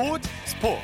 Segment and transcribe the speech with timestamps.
[0.00, 0.82] 스포츠 스포츠.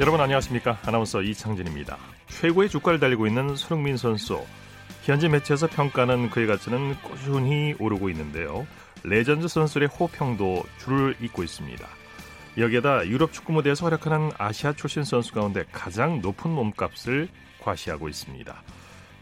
[0.00, 0.80] 여러분 안녕하십니까?
[0.84, 1.96] 아나운서 이창진입니다.
[2.26, 4.44] 최고의 주가를 달리고 있는 손흥민 선수.
[5.04, 8.66] 현지 매체에서 평가는 그의 가치는 꾸준히 오르고 있는데요.
[9.04, 11.86] 레전드 선수의 호평도 줄을 잇고 있습니다.
[12.58, 17.28] 여기에다 유럽 축구 무대에서 활약하는 아시아 출신 선수 가운데 가장 높은 몸값을
[17.60, 18.60] 과시하고 있습니다.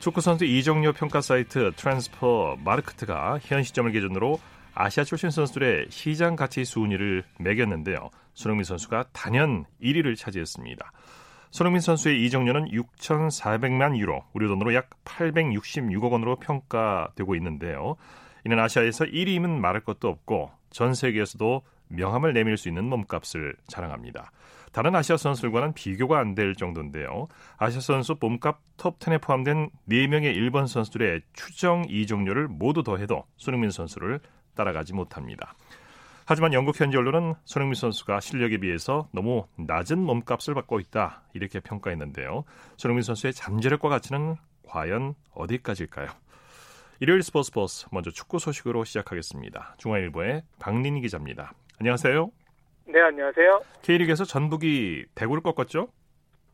[0.00, 4.40] 축구 선수 이적료 평가 사이트 트랜스퍼 마르크트가 현 시점을 기준으로
[4.80, 8.10] 아시아 출신 선수들의 시장 가치 순위를 매겼는데요.
[8.34, 10.92] 손흥민 선수가 단연 1위를 차지했습니다.
[11.50, 17.96] 손흥민 선수의 이적료는 6,400만 유로, 우리 돈으로 약 866억 원으로 평가되고 있는데요.
[18.46, 24.30] 이는 아시아에서 1위임은 말할 것도 없고 전 세계에서도 명함을 내밀 수 있는 몸값을 자랑합니다.
[24.70, 27.26] 다른 아시아 선수들과는 비교가 안 될 정도인데요.
[27.56, 34.20] 아시아 선수 몸값 톱10에 포함된 4명의 일본 선수들의 추정 이종료를 모두 더해도 손흥민 선수를
[34.58, 35.54] 따라가지 못합니다.
[36.26, 42.44] 하지만 영국 현지 언론은 손흥민 선수가 실력에 비해서 너무 낮은 몸값을 받고 있다 이렇게 평가했는데요.
[42.76, 44.36] 손흥민 선수의 잠재력과 가치는
[44.66, 46.08] 과연 어디까지일까요?
[47.00, 49.76] 일요일 스포츠 버스 먼저 축구 소식으로 시작하겠습니다.
[49.78, 51.52] 중앙일보의 박린희 기자입니다.
[51.80, 52.30] 안녕하세요.
[52.88, 53.62] 네, 안녕하세요.
[53.82, 55.88] K리그에서 전북이 대구를 꺾었죠?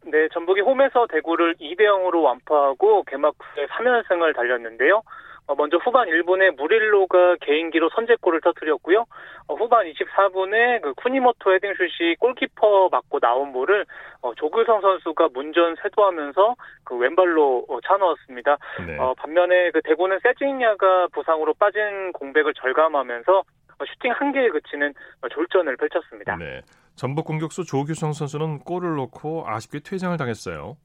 [0.05, 5.03] 네, 전북이 홈에서 대구를 2대 0으로 완파하고 개막 후에 3연승을 달렸는데요.
[5.47, 9.05] 어, 먼저 후반 1분에 무릴로가 개인기로 선제골을 터뜨렸고요.
[9.47, 13.85] 어, 후반 24분에 그 쿠니모토 헤딩슛이 골키퍼 맞고 나온 볼을
[14.23, 18.57] 어, 조규성 선수가 문전 세도하면서 그 왼발로 차 넣었습니다.
[18.87, 18.97] 네.
[19.19, 23.43] 반면에 그 대구는 세징야가 부상으로 빠진 공백을 절감하면서
[23.87, 24.95] 슈팅 한 개에 그치는
[25.31, 26.37] 졸전을 펼쳤습니다.
[26.37, 26.63] 네.
[26.95, 30.77] 전북 공격수 조규성 선수는 골을 넣고 아쉽게 퇴장을 당했어요.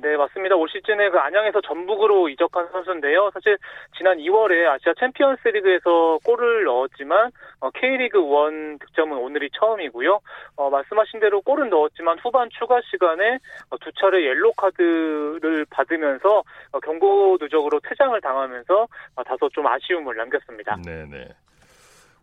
[0.00, 0.56] 네, 맞습니다.
[0.56, 3.30] 올 시즌에 그 안양에서 전북으로 이적한 선수인데요.
[3.34, 3.58] 사실
[3.96, 7.30] 지난 2월에 아시아 챔피언스 리그에서 골을 넣었지만
[7.60, 10.20] 어, K리그 1 득점은 오늘이 처음이고요.
[10.56, 13.38] 어, 말씀하신 대로 골은 넣었지만 후반 추가 시간에
[13.70, 20.16] 어, 두 차례 옐로 카드를 받으면서 어, 경고 누적으로 퇴장을 당하면서 어, 다소 좀 아쉬움을
[20.16, 20.76] 남겼습니다.
[20.84, 21.28] 네, 네.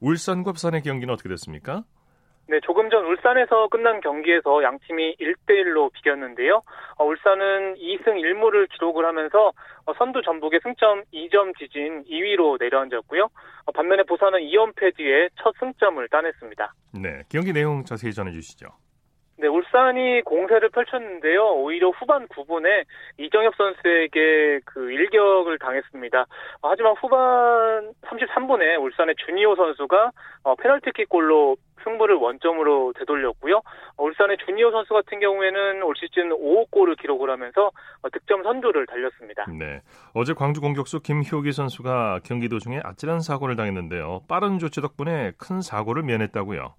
[0.01, 1.83] 울산과 부산의 경기는 어떻게 됐습니까?
[2.49, 6.63] 네, 조금 전 울산에서 끝난 경기에서 양 팀이 1대1로 비겼는데요.
[6.97, 9.51] 어, 울산은 2승 1무를 기록을 하면서
[9.85, 13.23] 어, 선두 전북의 승점 2점 지진 2위로 내려앉았고요.
[13.65, 16.73] 어, 반면에 부산은 2연패 뒤에 첫 승점을 따냈습니다.
[17.01, 18.67] 네, 경기 내용 자세히 전해 주시죠.
[19.39, 21.53] 네, 울산이 공세를 펼쳤는데요.
[21.57, 22.85] 오히려 후반 9분에
[23.19, 26.25] 이정엽 선수에게 그 일격을 당했습니다.
[26.63, 30.11] 하지만 후반 33분에 울산의 주니오 선수가
[30.59, 33.61] 페널티킥 골로 승부를 원점으로 되돌렸고요.
[33.97, 37.71] 울산의 주니오 선수 같은 경우에는 올 시즌 5호 골을 기록을 하면서
[38.11, 39.45] 득점 선두를 달렸습니다.
[39.51, 39.81] 네.
[40.15, 44.23] 어제 광주 공격수 김효기 선수가 경기 도중에 아찔한 사고를 당했는데요.
[44.27, 46.73] 빠른 조치 덕분에 큰 사고를 면했다고요.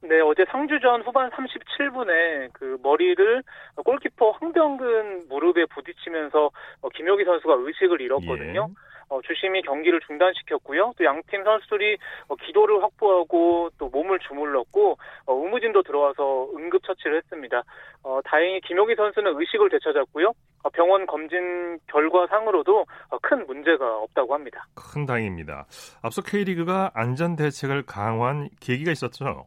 [0.00, 3.42] 네, 어제 상주전 후반 37분에 그 머리를
[3.84, 6.50] 골키퍼 황병근 무릎에 부딪히면서
[6.80, 8.68] 어, 김효기 선수가 의식을 잃었거든요.
[8.70, 8.88] 예.
[9.10, 10.92] 어, 주심이 경기를 중단시켰고요.
[10.96, 11.96] 또 양팀 선수들이
[12.28, 17.62] 어, 기도를 확보하고 또 몸을 주물렀고 어, 의무진도 들어와서 응급 처치를 했습니다.
[18.02, 20.32] 어, 다행히 김효기 선수는 의식을 되찾았고요.
[20.62, 24.66] 어, 병원 검진 결과상으로도 어, 큰 문제가 없다고 합니다.
[24.74, 25.66] 큰 다행입니다.
[26.02, 29.46] 앞서 K리그가 안전 대책을 강화한 계기가 있었죠.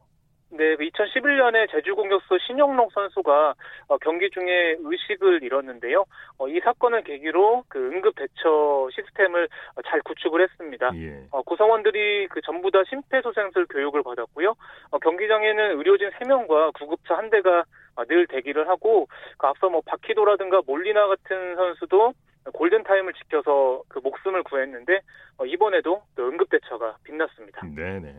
[0.54, 3.54] 네, 2011년에 그 제주 공격수 신영록 선수가
[3.88, 6.06] 어, 경기 중에 의식을 잃었는데요.
[6.38, 10.92] 어, 이 사건을 계기로 그 응급 대처 시스템을 어, 잘 구축을 했습니다.
[10.96, 11.24] 예.
[11.32, 14.56] 어, 구성원들이 그 전부 다 심폐소생술 교육을 받았고요.
[14.92, 17.64] 어, 경기장에는 의료진 3명과 구급차 한 대가
[17.96, 19.08] 어, 늘 대기를 하고
[19.38, 22.14] 그 앞서 뭐 바퀴도라든가 몰리나 같은 선수도
[22.54, 25.00] 골든 타임을 지켜서 그 목숨을 구했는데
[25.46, 27.62] 이번에도 또 응급 대처가 빛났습니다.
[27.76, 28.16] 네네.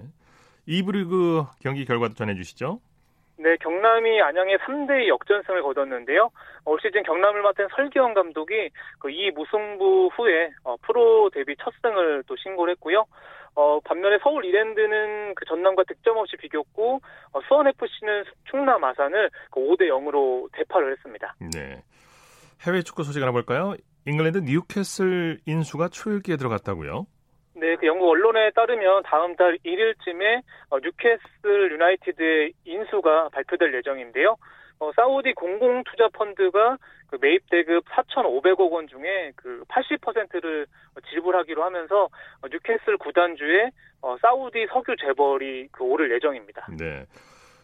[0.68, 2.80] 2부 리그 경기 결과도 전해주시죠.
[3.38, 6.30] 네, 경남이 안양에 3대 역전승을 거뒀는데요.
[6.64, 8.70] 올 시즌 경남을 맡은 설기현 감독이
[9.00, 13.04] 그 2무승부 후에 어, 프로 데뷔 첫 승을 또 신고를 했고요.
[13.54, 17.00] 어, 반면에 서울 이랜드는 그 전남과 득점 없이 비겼고
[17.32, 21.34] 어, 수원 FC는 충남 아산을 그 5대 0으로 대파를 했습니다.
[21.52, 21.82] 네.
[22.64, 23.74] 해외 축구 소식 알아볼까요?
[24.06, 27.06] 잉글랜드 뉴캐슬 인수가 초읽기에 들어갔다고요?
[27.62, 34.36] 네, 그 영국 언론에 따르면 다음 달 1일쯤에 어, 뉴캐슬 유나이티드의 인수가 발표될 예정인데요.
[34.80, 36.76] 어, 사우디 공공 투자 펀드가
[37.06, 40.66] 그 매입 대금 4,500억 원 중에 그 80%를
[41.10, 43.70] 지불하기로 하면서 어, 뉴캐슬 구단주에
[44.00, 46.66] 어, 사우디 석유 재벌이 그 오를 예정입니다.
[46.76, 47.06] 네.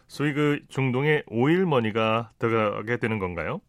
[0.07, 3.59] 소위 그 중동의 오일 머니가 들어가게 되는 건가요?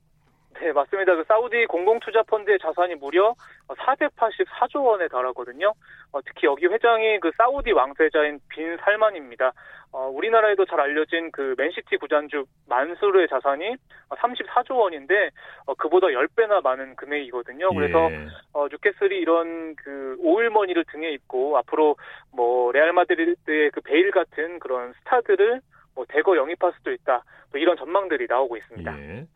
[0.61, 1.17] 네, 맞습니다.
[1.17, 3.35] 그 사우디 공공투자펀드의 자산이 무려
[3.69, 5.73] 484조 원에 달하거든요.
[6.13, 9.53] 어, 특히 여기 회장이 그 사우디 왕세자인 빈 살만입니다.
[9.93, 13.75] 어, 우리나라에도 잘 알려진 그 맨시티 구단주 만수르의 자산이
[14.11, 15.31] 34조 원인데
[15.65, 17.73] 어, 그보다 10배나 많은 금액이거든요.
[17.73, 18.27] 그래서 예.
[18.53, 21.97] 어, 뉴캐슬이 이런 그 오일머니를 등에 업고 앞으로
[22.35, 25.63] 뭐 레알 마드리드의 그 베일 같은 그런 스타들을
[25.95, 27.25] 뭐 대거 영입할 수도 있다.
[27.51, 28.99] 뭐 이런 전망들이 나오고 있습니다.
[29.01, 29.27] 예.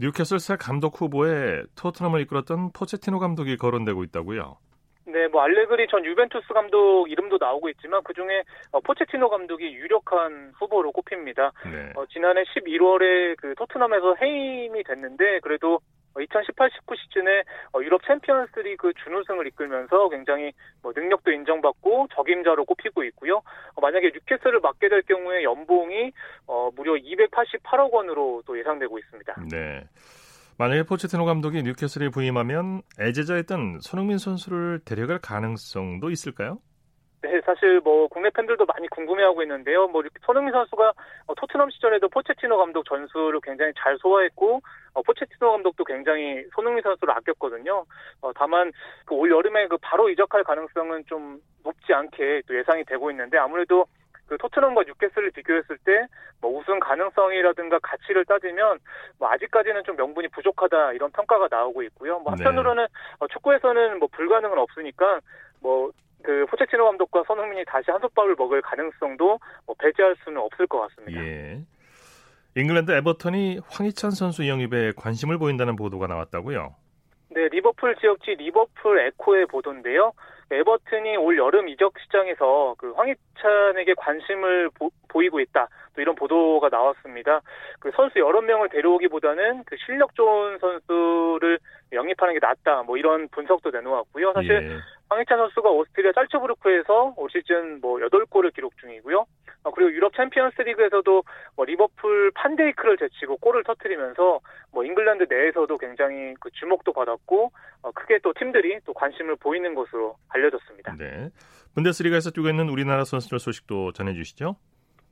[0.00, 4.56] 뉴캐슬 새 감독 후보에 토트넘을 이끌었던 포체티노 감독이 거론되고 있다고요?
[5.04, 10.52] 네, 뭐 알레그리 전 유벤투스 감독 이름도 나오고 있지만 그 중에 어, 포체티노 감독이 유력한
[10.58, 11.52] 후보로 꼽힙니다.
[11.64, 11.92] 네.
[11.96, 15.80] 어, 지난해 11월에 그 토트넘에서 해임이 됐는데 그래도
[16.14, 17.42] 2018-19 시즌에
[17.72, 20.52] 어, 유럽 챔피언스리그 준우승을 이끌면서 굉장히
[20.82, 23.36] 뭐 능력도 인정받고 적임자로 꼽히고 있고요.
[23.74, 26.12] 어, 만약에 뉴캐슬을 맡게 될 경우에 연봉이
[26.46, 29.36] 어, 무려 288억 원으로 또 예상되고 있습니다.
[29.50, 29.84] 네.
[30.58, 36.58] 만약에 포체티노 감독이 뉴캐슬에 부임하면 애제자였던 손흥민 선수를 데려갈 가능성도 있을까요?
[37.22, 39.86] 네, 사실 뭐 국내 팬들도 많이 궁금해하고 있는데요.
[39.88, 40.92] 뭐 손흥민 선수가
[41.26, 44.60] 어, 토트넘 시절에도 포체티노 감독 전술을 굉장히 잘 소화했고
[44.94, 47.84] 어, 포체티노 감독도 굉장히 손흥민 선수를 아꼈거든요.
[48.22, 48.72] 어, 다만
[49.04, 53.84] 그 올 여름에 그 바로 이적할 가능성은 좀 높지 않게 또 예상이 되고 있는데 아무래도
[54.26, 56.06] 그 토트넘과 뉴캐슬을 비교했을 때
[56.40, 58.78] 뭐 우승 가능성이라든가 가치를 따지면
[59.18, 62.18] 뭐 아직까지는 좀 명분이 부족하다 이런 평가가 나오고 있고요.
[62.20, 62.42] 뭐 네.
[62.44, 62.86] 한편으로는
[63.20, 63.26] 네.
[63.30, 65.20] 축구에서는 뭐 불가능은 없으니까
[65.60, 65.90] 뭐
[66.22, 71.20] 그 포체티노 감독과 손흥민이 다시 한솥밥을 먹을 가능성도 뭐 배제할 수는 없을 것 같습니다.
[71.22, 71.60] 예.
[72.56, 76.74] 잉글랜드 에버턴이 황희찬 선수 영입에 관심을 보인다는 보도가 나왔다고요?
[77.30, 80.12] 네, 리버풀 지역지 리버풀 에코의 보도인데요.
[80.50, 85.68] 에버튼이 올 여름 이적 시장에서 그 황희찬에게 관심을 보, 이고 있다.
[85.94, 87.40] 또 이런 보도가 나왔습니다.
[87.78, 91.58] 그 선수 여러 명을 데려오기보다는 그 실력 좋은 선수를
[91.92, 92.82] 영입하는 게 낫다.
[92.82, 94.32] 뭐 이런 분석도 내놓았고요.
[94.34, 94.78] 사실 예.
[95.08, 99.26] 황희찬 선수가 오스트리아 짤츠부르크에서 올 시즌 뭐 8골을 기록 중이고요.
[99.62, 101.22] 어, 그리고 유럽 챔피언스 리그에서도
[101.56, 104.40] 뭐 리버풀 판데이크를 제치고 골을 터트리면서
[104.72, 107.52] 뭐 잉글랜드 내에서도 굉장히 그 주목도 받았고
[107.82, 110.94] 어, 크게 또 팀들이 또 관심을 보이는 것으로 알려졌습니다.
[110.96, 111.30] 네.
[111.74, 114.56] 분데스리가에서 뛰고 있는 우리나라 선수들 소식도 전해 주시죠.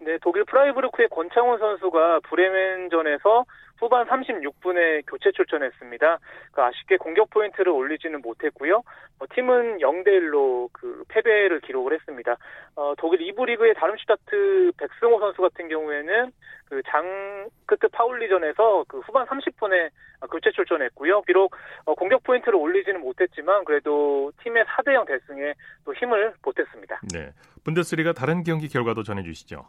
[0.00, 3.44] 네, 독일 프라이부르크의 권창훈 선수가 브레멘전에서
[3.78, 6.18] 후반 36분에 교체 출전했습니다.
[6.52, 8.82] 그 아쉽게 공격 포인트를 올리지는 못했고요.
[9.18, 12.36] 어, 팀은 0대 1로 그 패배를 기록을 했습니다.
[12.76, 16.32] 어, 독일 2부 리그의 다름슈타트 백승호 선수 같은 경우에는
[16.68, 19.90] 그 장크트 파울리전에서 그 후반 30분에
[20.30, 21.22] 교체 출전했고요.
[21.22, 21.54] 비록
[21.84, 25.54] 어, 공격 포인트를 올리지는 못했지만 그래도 팀의 4대 0 대승에
[25.84, 27.00] 또 힘을 보탰습니다.
[27.12, 27.30] 네.
[27.64, 29.66] 분데스리가 다른 경기 결과도 전해 주시죠.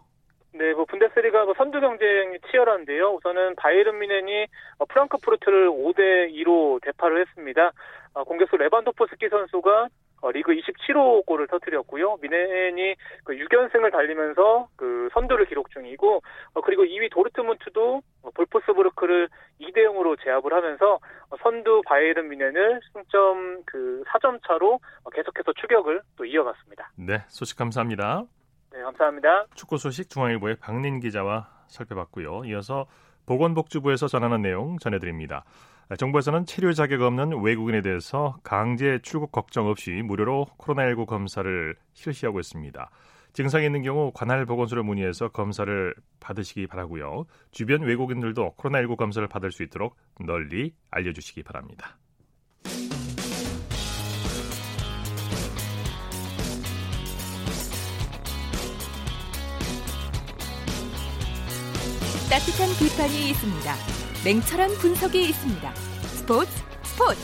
[0.51, 3.13] 네, 뭐 분데스리가 뭐 선두 경쟁이 치열한데요.
[3.15, 4.47] 우선은 바이에른 미넨이
[4.79, 7.71] 어, 프랑크푸르트를 5대 2로 대파를 했습니다.
[8.13, 9.87] 어, 공격수 레반도프스키 선수가
[10.21, 12.17] 어, 리그 27호 골을 터뜨렸고요.
[12.21, 16.21] 미넨이 그 6연승을 달리면서 그 선두를 기록 중이고
[16.65, 18.01] 그리고 2위 도르트문트도
[18.33, 19.29] 볼프스부르크를
[19.61, 20.99] 2대 0으로 제압을 하면서
[21.41, 24.79] 선두 바이에른 미넨을 승점 그 4점 차로
[25.13, 26.91] 계속해서 추격을 또 이어갔습니다.
[26.97, 28.25] 네, 소식 감사합니다.
[28.71, 29.45] 네, 감사합니다.
[29.55, 32.45] 축구 소식 중앙일보의 박린 기자와 살펴봤고요.
[32.45, 32.85] 이어서
[33.25, 35.43] 보건복지부에서 전하는 내용 전해드립니다.
[35.97, 42.89] 정부에서는 치료 자격 없는 외국인에 대해서 강제 출국 걱정 없이 무료로 코로나19 검사를 실시하고 있습니다.
[43.33, 47.25] 증상이 있는 경우 관할 보건소를 문의해서 검사를 받으시기 바라고요.
[47.51, 51.97] 주변 외국인들도 코로나19 검사를 받을 수 있도록 널리 알려주시기 바랍니다.
[62.29, 63.73] 따뜻한 비판이 있습니다.
[64.23, 65.65] 냉철한 분석이 있습니다.
[66.13, 66.51] 스포츠
[66.85, 67.19] 스포츠.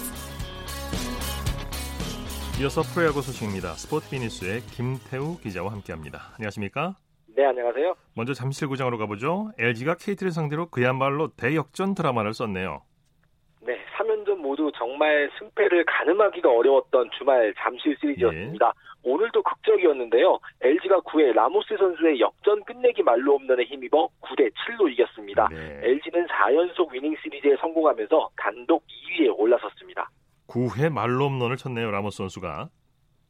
[2.59, 3.73] 이어서 프로야구 소식입니다.
[3.73, 6.33] 스포츠 비니스의 김태우 기자와 함께합니다.
[6.37, 6.95] 안녕하십니까?
[7.37, 7.93] 네, 안녕하세요.
[8.15, 9.51] 먼저 잠실구장으로 가보죠.
[9.59, 12.81] LG가 KT를 상대로 그야말로 대역전 드라마를 썼네요.
[13.61, 18.73] 네, 3연전 모두 정말 승패를 가늠하기가 어려웠던 주말 잠실 시리즈였습니다.
[18.73, 18.94] 네.
[19.05, 20.39] 오늘도 극적이었는데요.
[20.61, 25.47] LG가 9회 라모스 선수의 역전 끝내기 말로 홈런에 힘입어 9대 7로 이겼습니다.
[25.51, 25.79] 네.
[25.83, 30.09] LG는 4연속 위닝 시리즈에 성공하면서 단독 2위에 올라섰습니다.
[30.47, 31.91] 9회 만루 홈런을 쳤네요.
[31.91, 32.69] 라모스 선수가.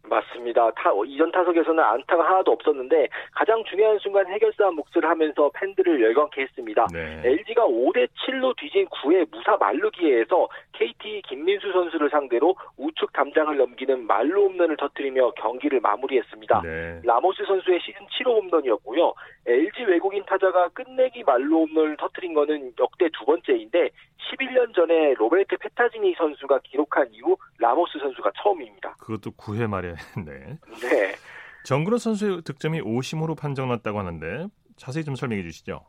[0.08, 0.70] 맞습니다.
[0.72, 6.88] 타, 이전 타석에서는 안타가 하나도 없었는데 가장 중요한 순간 해결사 몫을 하면서 팬들을 열광케 했습니다.
[6.94, 7.22] 네.
[7.24, 14.05] LG가 5대 7로 뒤진 9회 무사 만루 기회에서 KT 김민수 선수를 상대로 우측 담장을 넘기는
[14.06, 16.62] 만루 홈런을 터뜨리며 경기를 마무리했습니다.
[16.62, 17.01] 네.
[17.03, 19.13] 라모스 선수의 시즌 7호 홈런이었고요.
[19.46, 23.89] LG 외국인 타자가 끝내기 만루 홈런을 터뜨린 거는 역대 두 번째인데
[24.29, 28.96] 11년 전에 로베르트 페타지니 선수가 기록한 이후 라모스 선수가 처음입니다.
[29.00, 29.94] 그것도 9회 말에
[30.25, 30.58] 네.
[30.82, 31.15] 네.
[31.64, 35.86] 정근우 선수의 득점이 오심으로 판정났다고 하는데 자세히 좀 설명해 주시죠.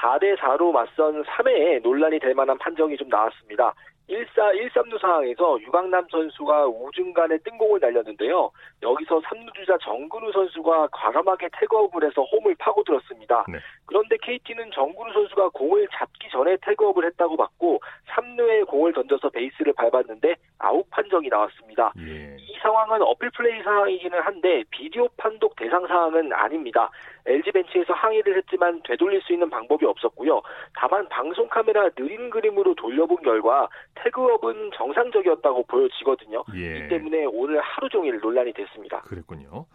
[0.00, 3.74] 4대 4로 맞선 3회에 논란이 될 만한 판정이 좀 나왔습니다.
[4.10, 8.50] 1사 1-3루 상황에서 유강남 선수가 우중간에 뜬공을 날렸는데요.
[8.82, 13.44] 여기서 3루 주자 정근우 선수가 과감하게 태그업을 해서 홈을 파고들었습니다.
[13.48, 13.58] 네.
[13.86, 20.34] 그런데 KT는 정근우 선수가 공을 잡기 전에 태그업을 했다고 봤고 3루에 공을 던져서 베이스를 밟았는데
[20.58, 21.92] 아웃 판정이 나왔습니다.
[21.98, 22.36] 예.
[22.38, 26.90] 이 상황은 어필 플레이 상황이기는 한데 비디오 판독 대상 상황은 아닙니다.
[27.26, 30.42] LG 벤치에서 항의를 했지만 되돌릴 수 있는 방법이 없었고요.
[30.74, 33.68] 다만 방송 카메라 느린 그림으로 돌려본 결과
[34.02, 36.44] 태그업은 정상적이었다고 보여지거든요.
[36.54, 36.78] 예.
[36.78, 39.00] 이 때문에 오늘 하루 종일 논란이 됐습니다.
[39.02, 39.66] 그랬군요.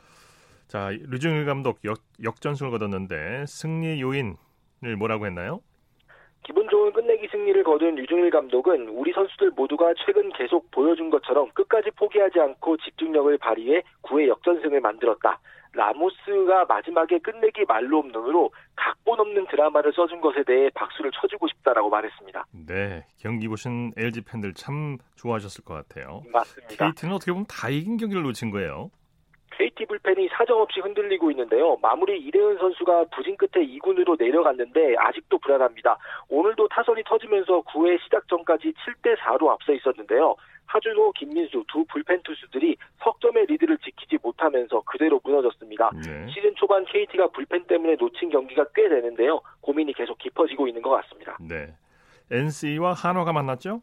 [0.67, 4.36] 자, 류중일 감독 역, 역전승을 거뒀는데 승리 요인을
[4.98, 5.62] 뭐라고 했나요?
[6.45, 11.89] 기분 좋은 끝내기 승리를 거둔 류중일 감독은 우리 선수들 모두가 최근 계속 보여준 것처럼 끝까지
[11.97, 15.39] 포기하지 않고 집중력을 발휘해 9회 역전승을 만들었다.
[15.73, 22.45] 라모스가 마지막에 끝내기 말로 홈런으로 각본 없는 드라마를 써준 것에 대해 박수를 쳐주고 싶다라고 말했습니다.
[22.67, 26.21] 네, 경기 보신 LG 팬들 참 좋아하셨을 것 같아요.
[26.31, 26.91] 맞습니다.
[26.91, 28.91] KT는 어떻게 보면 다 이긴 경기를 놓친 거예요.
[29.57, 31.77] KT 불펜이 사정없이 흔들리고 있는데요.
[31.81, 35.97] 마무리 이대은 선수가 부진 끝에 2군으로 내려갔는데 아직도 불안합니다.
[36.27, 40.35] 오늘도 타선이 터지면서 9회 시작 전까지 7대 4로 앞서 있었는데요.
[40.67, 45.91] 하준호, 김민수 두 불펜 투수들이 석점의 리드를 지키지 못하면서 그대로 무너졌습니다.
[46.03, 46.27] 네.
[46.33, 49.41] 시즌 초반 KT가 불펜 때문에 놓친 경기가 꽤 되는데요.
[49.62, 51.38] 고민이 계속 깊어지고 있는 것 같습니다.
[51.39, 51.74] 네.
[52.31, 53.81] NC와 한화가 만났죠?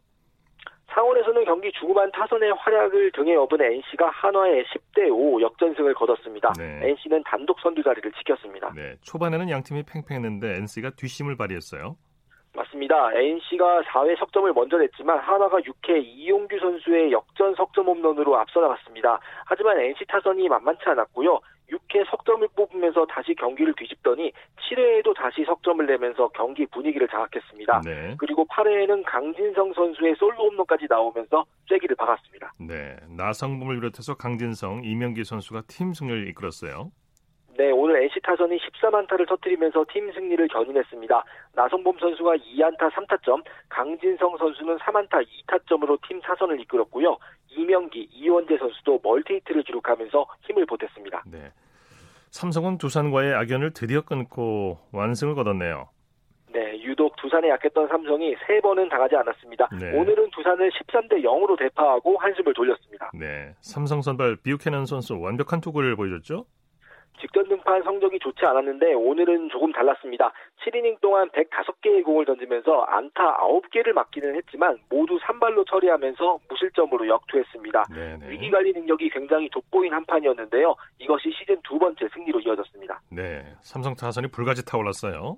[0.93, 6.53] 상원에서는 경기 중후반 타선의 활약을 등에 업은 NC가 한화의 10대 5 역전승을 거뒀습니다.
[6.59, 6.81] 네.
[6.91, 8.73] NC는 단독 선두 자리를 지켰습니다.
[8.75, 11.97] 네, 초반에는 양 팀이 팽팽했는데 NC가 뒷심을 발휘했어요.
[12.55, 13.13] 맞습니다.
[13.15, 19.19] NC가 4회 석점을 먼저 냈지만 한화가 6회 이용규 선수의 역전 석점 홈런으로 앞서 나갔습니다.
[19.47, 21.41] 하지만 NC 타선이 만만치 않았고요.
[21.71, 27.83] 6회 석점을 뽑으면서 다시 경기를 뒤집더니 7회에도 다시 석점을 내면서 경기 분위기를 장악했습니다.
[27.85, 28.15] 네.
[28.19, 32.53] 그리고 8회에는 강진성 선수의 솔로 홈런까지 나오면서 쐐기를 박았습니다.
[32.59, 36.91] 네, 나성범을 비롯해서 강진성, 이명기 선수가 팀 승리를 이끌었어요.
[37.63, 41.25] 네, 오늘 NC 타선이 14만타를 터뜨리면서 팀 승리를 견인했습니다.
[41.55, 47.17] 나성범 선수가 2안타 3타점, 강진성 선수는 3안타 2타점으로 팀 사선을 이끌었고요.
[47.51, 51.23] 이명기, 이원재 선수도 멀티히트를 기록하면서 힘을 보탰습니다.
[51.31, 51.53] 네.
[52.33, 55.89] 삼성은 두산과의 악연을 드디어 끊고 완승을 거뒀네요.
[56.53, 59.69] 네, 유독 두산에 약했던 삼성이 세 번은 당하지 않았습니다.
[59.81, 59.97] 네.
[59.97, 63.13] 오늘은 두산을 13대 0으로 대파하고 한숨을 돌렸습니다.
[63.15, 66.45] 네, 삼성 선발 비우케넌 선수 완벽한 투구를 보여줬죠?
[67.23, 70.33] 직전 등판 성적이 좋지 않았는데 오늘은 조금 달랐습니다.
[70.67, 77.85] 7이닝 동안 105개의 공을 던지면서 안타 9개를 맞기는 했지만 모두 산발로 처리하면서 무실점으로 역투했습니다.
[77.95, 78.29] 네네.
[78.29, 80.75] 위기 관리 능력이 굉장히 돋보인 한 판이었는데요.
[80.99, 83.01] 이것이 시즌 두 번째 승리로 이어졌습니다.
[83.13, 85.37] 네, 삼성 타선이 불가지 타올랐어요.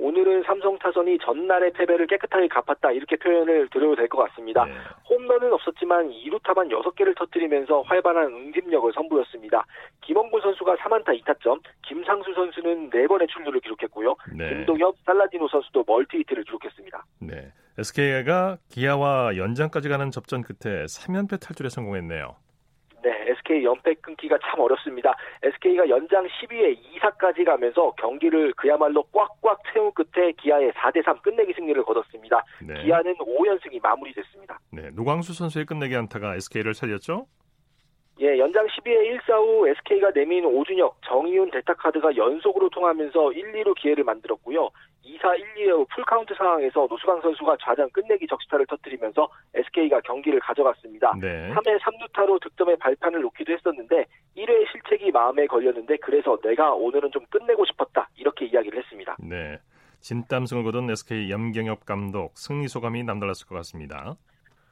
[0.00, 4.64] 오늘은 삼성 타선이 전날의 패배를 깨끗하게 갚았다 이렇게 표현을 드려도 될 것 같습니다.
[4.64, 4.72] 네.
[5.10, 9.66] 홈런은 없었지만 2루타만 6개를 터뜨리면서 활발한 응집력을 선보였습니다.
[10.02, 14.14] 김원군 선수가 3안타 2타점, 김상수 선수는 4번의 출루를 기록했고요.
[14.34, 14.48] 네.
[14.48, 17.04] 김동엽, 살라디노 선수도 멀티히트를 기록했습니다.
[17.20, 17.52] 네.
[17.78, 22.36] SK가 기아와 연장까지 가는 접전 끝에 3연패 탈출에 성공했네요.
[23.02, 23.10] 네,
[23.48, 25.14] SK 연패 끊기가 참 어렵습니다.
[25.42, 32.44] SK가 연장 12회 2사까지 가면서 경기를 그야말로 꽉꽉 채운 끝에 기아의 4대3 끝내기 승리를 거뒀습니다.
[32.62, 32.82] 네.
[32.84, 34.58] 기아는 5연승이 마무리됐습니다.
[34.70, 37.26] 네, 노수광 선수의 끝내기 안타가 SK를 살렸죠?
[38.20, 44.02] 예, 연장 12회 1사 후 SK가 내민 오준혁, 정의윤 대타카드가 연속으로 통하면서 1, 2루 기회를
[44.02, 44.70] 만들었고요.
[45.04, 51.14] 2사 1, 2루 풀카운트 상황에서 노수광 선수가 좌장 끝내기 적시타를 터뜨리면서 SK가 경기를 가져갔습니다.
[51.20, 51.52] 네.
[51.54, 54.04] 3회 3루타로 득점의 발판을 놓기도 했었는데
[54.36, 59.16] 1회 실책이 마음에 걸렸는데 그래서 내가 오늘은 좀 끝내고 싶었다 이렇게 이야기를 했습니다.
[59.20, 59.58] 네.
[60.00, 64.16] 진땀승을 거둔 SK 염경엽 감독 승리 소감이 남달랐을 것 같습니다.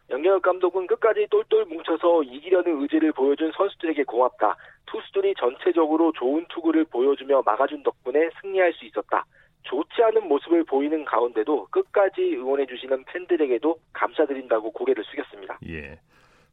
[0.09, 4.57] 영경혁 감독은 끝까지 똘똘 뭉쳐서 이기려는 의지를 보여준 선수들에게 고맙다.
[4.87, 9.25] 투수들이 전체적으로 좋은 투구를 보여주며 막아준 덕분에 승리할 수 있었다.
[9.63, 15.59] 좋지 않은 모습을 보이는 가운데도 끝까지 응원해주시는 팬들에게도 감사드린다고 고개를 숙였습니다.
[15.69, 15.99] 예.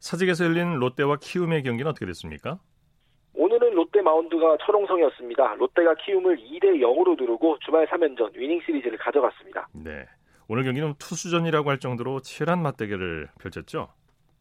[0.00, 2.58] 사직에서 열린 롯데와 키움의 경기는 어떻게 됐습니까?
[3.34, 5.54] 오늘은 롯데 마운드가 철옹성이었습니다.
[5.54, 9.68] 롯데가 키움을 2대 0으로 누르고 주말 3연전 위닝 시리즈를 가져갔습니다.
[9.72, 10.04] 네.
[10.48, 13.88] 오늘 경기는 투수전이라고 할 정도로 치열한 맞대결을 펼쳤죠.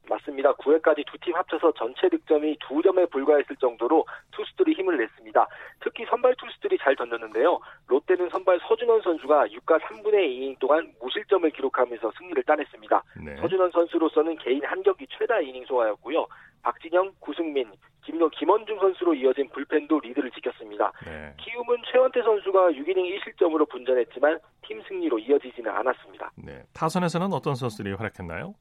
[0.10, 0.54] 맞습니다.
[0.56, 5.48] 9회까지 두 팀 합쳐서 전체 득점이 두 점에 불과했을 정도로 투수들이 힘을 냈습니다.
[5.80, 7.58] 특히 선발 투수들이 잘 던졌는데요.
[7.88, 13.04] 롯데는 선발 서준원 선수가 6과 3분의 2이닝 동안 무실점을 기록하면서 승리를 따냈습니다.
[13.26, 13.38] 네.
[13.38, 16.28] 서준원 선수로서는 개인 한 경기 최다 이닝 소화였고요.
[16.64, 17.72] 박진영, 구승민,
[18.06, 20.92] 김노, 김원중 선수로 이어진 불펜도 리드를 지켰습니다.
[21.06, 21.34] 네.
[21.38, 26.32] 키움은 최원태 선수가 6이닝 1실점으로 분전했지만 팀 승리로 이어지지는 않았습니다.
[26.36, 26.64] 네.
[26.74, 28.56] 타선에서는 어떤 선수들이 활약했나요?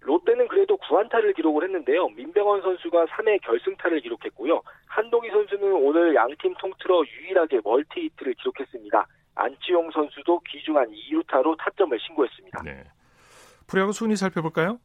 [0.00, 2.08] 롯데는 그래도 9안타를 기록을 했는데요.
[2.08, 4.60] 민병헌 선수가 3회 결승타를 기록했고요.
[4.86, 9.06] 한동희 선수는 오늘 양팀 통틀어 유일하게 멀티히트를 기록했습니다.
[9.34, 12.62] 안치용 선수도 귀중한 2루타로 타점을 신고했습니다.
[12.64, 12.84] 네.
[13.66, 14.78] 프로야구 순위 살펴볼까요?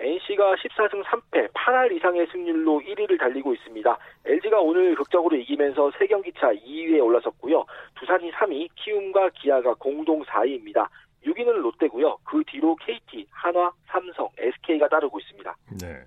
[0.00, 3.98] NC가 14승 3패, 8할 이상의 승률로 1위를 달리고 있습니다.
[4.24, 7.64] LG가 오늘 극적으로 이기면서 3경기 차 2위에 올라섰고요.
[7.98, 10.88] 두산이 3위, 키움과 기아가 공동 4위입니다.
[11.26, 12.16] 6위는 롯데고요.
[12.24, 15.54] 그 뒤로 KT, 한화, 삼성, SK가 따르고 있습니다.
[15.82, 15.98] 네.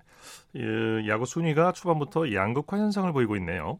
[0.56, 3.78] 예, 야구 순위가 초반부터 양극화 현상을 보이고 있네요.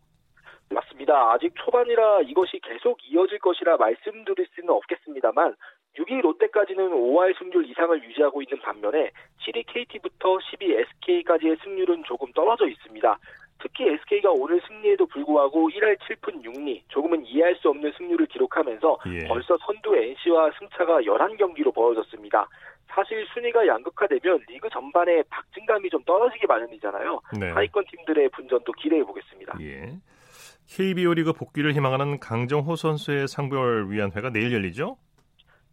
[0.70, 1.32] 맞습니다.
[1.32, 5.54] 아직 초반이라 이것이 계속 이어질 것이라 말씀드릴 수는 없겠습니다만
[5.98, 9.10] 6위 롯데까지는 5할 승률 이상을 유지하고 있는 반면에
[9.46, 10.70] 7위 KT부터 10위
[11.02, 13.18] SK까지의 승률은 조금 떨어져 있습니다.
[13.60, 19.26] 특히 SK가 오늘 승리에도 불구하고 1할 7푼 6리, 조금은 이해할 수 없는 승률을 기록하면서 예.
[19.26, 22.46] 벌써 선두 NC와 승차가 11경기로 벌어졌습니다.
[22.88, 27.20] 사실 순위가 양극화되면 리그 전반에 박진감이 좀 떨어지기 마련이잖아요.
[27.40, 27.50] 네.
[27.50, 29.56] 하위권 팀들의 분전도 기대해 보겠습니다.
[29.60, 29.98] 예.
[30.68, 34.96] KBO 리그 복귀를 희망하는 강정호 선수의 상별 위원회가 내일 열리죠?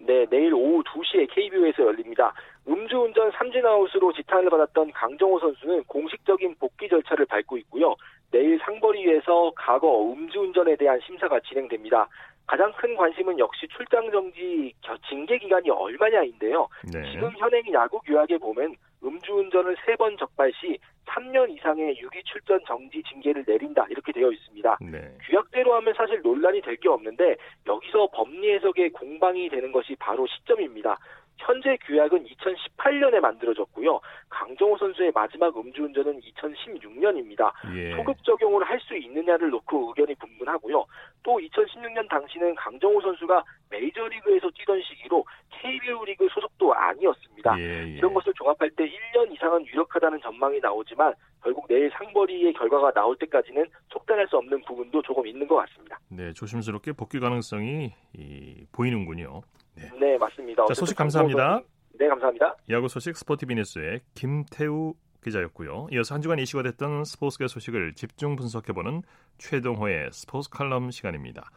[0.06, 2.34] 네, 내일 오후 2시에 KBO에서 열립니다.
[2.68, 7.96] 음주운전 삼진아웃으로 지탄을 받았던 강정호 선수는 공식적인 복귀 절차를 밟고 있고요.
[8.32, 12.08] 내일 상벌위에서 과거 음주운전에 대한 심사가 진행됩니다.
[12.48, 14.74] 가장 큰 관심은 역시 출장 정지
[15.08, 16.68] 징계 기간이 얼마냐인데요.
[16.92, 17.12] 네.
[17.12, 20.78] 지금 현행 야구 규약에 보면 음주운전을 세 번 적발 시
[21.08, 24.51] 3년 이상의 유기 출전 정지 징계를 내린다 이렇게 되어 있습니다.
[24.82, 25.16] 네.
[25.26, 27.36] 규약대로 하면 사실 논란이 될 게 없는데
[27.68, 30.98] 여기서 법리 해석에 공방이 되는 것이 바로 시점입니다.
[31.38, 34.00] 현재 규약은 2018년에 만들어졌고요.
[34.30, 37.52] 강정호 선수의 마지막 음주운전은 2016년입니다.
[37.76, 37.96] 예.
[37.96, 40.86] 소급 적용을 할 수 있느냐를 놓고 의견이 분분하고요.
[41.24, 47.60] 또 2016년 당시는 강정호 선수가 메이저리그에서 뛰던 시기로 KBO 리그 소속도 아니었습니다.
[47.60, 47.88] 예, 예.
[47.90, 53.66] 이런 것을 종합할 때 1년 이상은 유력하다는 전망이 나오지만 결국 내일 상벌이의 결과가 나올 때까지는
[54.12, 56.00] 속단할 수 없는 부분도 조금 있는 것 같습니다.
[56.10, 59.42] 네, 조심스럽게 복귀 가능성이 이, 보이는군요.
[59.76, 60.66] 네, 네 맞습니다.
[60.66, 61.62] 자, 소식 감사합니다.
[61.94, 62.56] 네, 감사합니다.
[62.70, 64.94] 야구 소식 스포티비 뉴스의 김태우
[65.24, 65.88] 기자였고요.
[65.92, 69.04] 이어서 한 주간 이슈가 됐던 스포츠계 소식을 집중 분석해보는
[69.38, 71.50] 최동호의 스포츠 칼럼 시간입니다.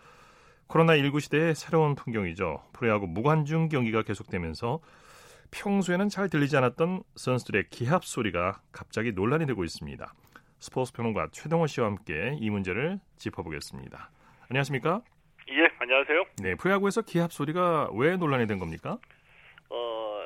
[0.68, 2.62] 코로나19 시대의 새로운 풍경이죠.
[2.72, 4.80] 프로야구 무관중 경기가 계속되면서
[5.50, 10.12] 평소에는 잘 들리지 않았던 선수들의 기합 소리가 갑자기 논란이 되고 있습니다.
[10.64, 14.08] 스포츠 평론가 최동호 씨와 함께 이 문제를 짚어보겠습니다.
[14.48, 15.02] 안녕하십니까?
[15.50, 16.24] 예, 안녕하세요.
[16.42, 18.96] 네, 프로야구에서 기합 소리가 왜 논란이 된 겁니까?
[19.68, 20.20] 어,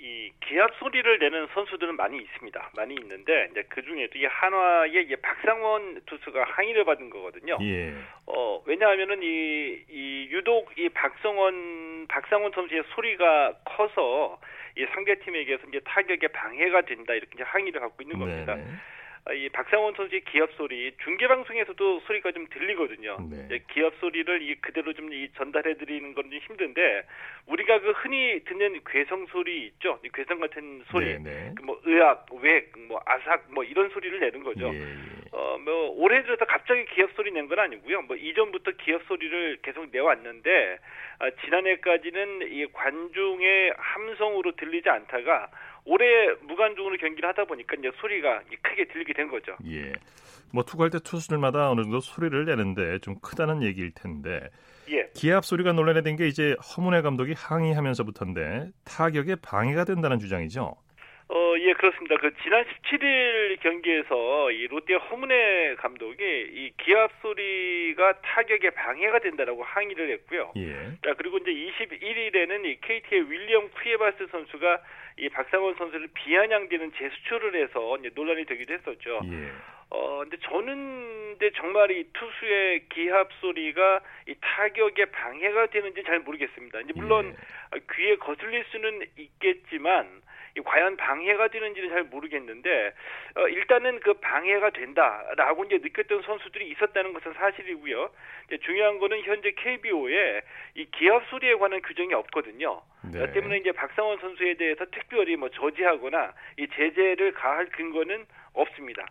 [0.00, 2.70] 이 기합 소리를 내는 선수들은 많이 있습니다.
[2.76, 7.56] 많이 있는데 이제 그 중에도 이 한화의 이 박상원 투수가 항의를 받은 거거든요.
[7.62, 7.94] 예.
[8.26, 14.40] 어, 왜냐하면은 이, 이 유독 이 박성원 박상원 선수의 소리가 커서
[14.76, 18.56] 이 상대 팀에게서 이제 타격에 방해가 된다 이렇게 이제 항의를 갖고 있는 겁니다.
[18.56, 18.66] 네네.
[19.26, 23.16] 아, 이 박상원 선수의 기합 소리 중계 방송에서도 소리가 좀 들리거든요.
[23.30, 23.60] 네.
[23.72, 27.02] 기합 소리를 이 그대로 좀 이 전달해 드리는 건 좀 힘든데
[27.46, 29.98] 우리가 그 흔히 듣는 괴성 소리 있죠.
[30.12, 31.52] 괴성 같은 소리, 네, 네.
[31.56, 34.70] 그뭐 의악, 웩, 뭐 아삭, 뭐 이런 소리를 내는 거죠.
[34.74, 34.84] 예, 예.
[35.32, 38.02] 어뭐 올해 들어서 갑자기 기합 소리 낸 건 아니고요.
[38.02, 40.78] 뭐 이전부터 기합 소리를 계속 내왔는데
[41.20, 45.48] 아, 지난해까지는 이 관중의 함성으로 들리지 않다가
[45.86, 49.56] 올해 무관중으로 경기를 하다 보니까 이제 소리가 크게 들리게 된 거죠.
[49.66, 49.92] 예.
[50.52, 54.48] 뭐 투구할 때 투수들마다 어느 정도 소리를 내는데 좀 크다는 얘기일 텐데.
[54.88, 55.08] 예.
[55.14, 60.76] 기합 소리가 논란이 된 게 이제 허문회 감독이 항의하면서부터인데 타격에 방해가 된다는 주장이죠.
[61.26, 62.16] 어, 예, 그렇습니다.
[62.18, 70.10] 그 지난 17일 경기에서 이 롯데 허문회 감독이 이 기합 소리가 타격에 방해가 된다라고 항의를
[70.12, 70.52] 했고요.
[70.56, 70.74] 예.
[71.02, 74.80] 자, 그리고 이제 21일에는 이 KT의 윌리엄 쿠에바스 선수가
[75.18, 79.20] 이 박상원 선수를 비아냥대는 제스처를 해서 논란이 되기도 했었죠.
[79.30, 79.52] 예.
[79.90, 86.80] 어, 근데 저는 근데 정말 이 투수의 기합 소리가 이 타격에 방해가 되는지 잘 모르겠습니다.
[86.80, 87.36] 이제 물론
[87.74, 87.80] 예.
[87.92, 90.22] 귀에 거슬릴 수는 있겠지만
[90.62, 92.92] 과연 방해가 되는지는 잘 모르겠는데
[93.36, 98.10] 어, 일단은 그 방해가 된다라고 이제 느꼈던 선수들이 있었다는 것은 사실이고요.
[98.64, 100.42] 중요한 거는 현재 KBO에
[100.76, 102.82] 이 기합 소리에 관한 규정이 없거든요.
[103.12, 103.32] 네.
[103.32, 109.06] 때문에 이제 박상원 선수에 대해서 특별히 뭐 저지하거나 이 제재를 가할 근거는 없습니다.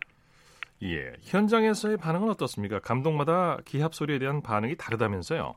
[0.83, 2.79] 예, 현장에서의 반응은 어떻습니까?
[2.79, 5.55] 감독마다 기합 소리에 대한 반응이 다르다면서요?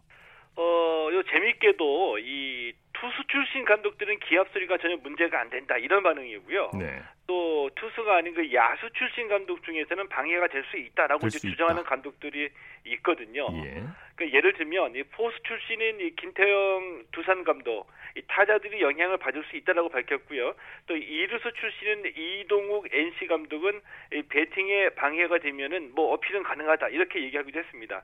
[0.56, 6.70] 어, 요 재밌게도 이 투수 출신 감독들은 기합 소리가 전혀 문제가 안 된다 이런 반응이고요.
[6.78, 7.02] 네.
[7.26, 11.88] 또 투수가 아닌 그 야수 출신 감독 중에서는 방해가 될 수 있다라고 이제 주장하는 있다.
[11.88, 12.48] 감독들이
[12.84, 13.46] 있거든요.
[13.64, 13.82] 예.
[14.16, 19.56] 그 예를 들면 이 포수 출신인 이 김태형 두산 감독 이 타자들이 영향을 받을 수
[19.56, 20.54] 있다라고 밝혔고요.
[20.86, 23.80] 또 이루수 출신인 이동욱 NC 감독은
[24.14, 28.02] 이 배팅에 방해가 되면은 뭐 어필은 가능하다 이렇게 얘기하기도 했습니다.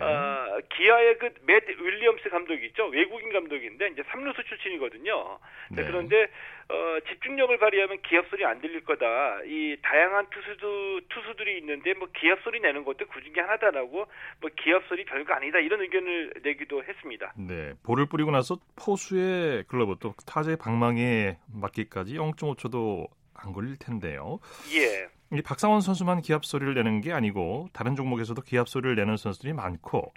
[0.00, 2.86] 어, 기아의 그맷 윌리엄스 감독이 있죠.
[2.86, 5.38] 외국인 감독인데 이제 3루수 출신이거든요.
[5.72, 5.84] 네.
[5.84, 6.28] 그런데
[6.70, 9.42] 어, 집중력을 발휘하면 기합 소리 안 들릴 거다.
[9.44, 14.06] 이 다양한 투수도 투수들이 있는데 뭐 기합 소리 내는 것도 그 중에 하나다라고
[14.40, 17.32] 뭐 기합 소리 별거 아니다 이런 의견을 내기도 했습니다.
[17.36, 24.38] 네, 볼을 뿌리고 나서 포수의 글러브 또 타자의 방망이에 맞기까지 0.5초도 안 걸릴 텐데요.
[24.74, 25.08] 예.
[25.36, 30.12] 이 박상원 선수만 기합 소리를 내는 게 아니고 다른 종목에서도 기합 소리를 내는 선수들이 많고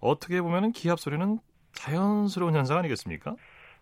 [0.00, 1.38] 어떻게 보면 기합 소리는
[1.72, 3.36] 자연스러운 현상 아니겠습니까?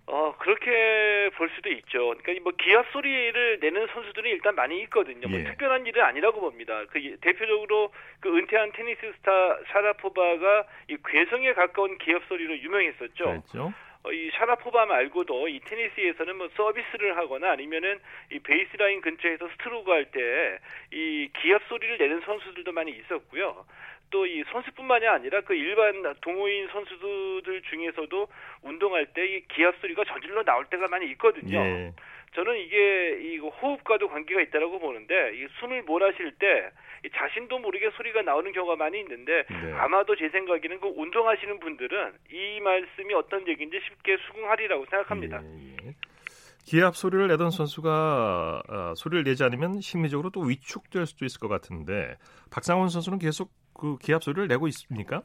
[0.07, 2.15] 어 그렇게 볼 수도 있죠.
[2.19, 5.29] 그러니까 뭐 기합 소리를 내는 선수들이 일단 많이 있거든요.
[5.29, 5.45] 뭐 예.
[5.45, 6.85] 특별한 일은 아니라고 봅니다.
[6.91, 9.31] 그 대표적으로 그 은퇴한 테니스 스타
[9.73, 13.25] 샤라포바가 이 괴성에 가까운 기합 소리로 유명했었죠.
[13.25, 13.73] 그렇죠.
[14.05, 18.01] 어, 이 샤라포바 말고도 이 테니스에서는 뭐 서비스를 하거나 아니면은
[18.33, 20.59] 이 베이스라인 근처에서 스트로크 할 때
[20.93, 23.65] 이 기합 소리를 내는 선수들도 많이 있었고요.
[24.11, 28.29] 또 이 선수뿐만이 아니라 그 일반 동호인 선수들 중에서도
[28.63, 31.59] 운동할 때 이 기합 소리가 절로 나올 때가 많이 있거든요.
[31.59, 31.93] 예.
[32.35, 36.71] 저는 이게 이 호흡과도 관계가 있다라고 보는데 이 숨을 몰아쉴 때
[37.15, 39.73] 자신도 모르게 소리가 나오는 경우가 많이 있는데 네.
[39.75, 45.43] 아마도 제 생각에는 그 운동하시는 분들은 이 말씀이 어떤 얘기인지 쉽게 수긍하리라고 생각합니다.
[45.45, 45.95] 예, 예.
[46.65, 52.17] 기합 소리를 내던 선수가 어, 소리를 내지 않으면 심리적으로 또 위축될 수도 있을 것 같은데
[52.51, 55.23] 박상원 선수는 계속 그 기합 소리를 내고 있습니까?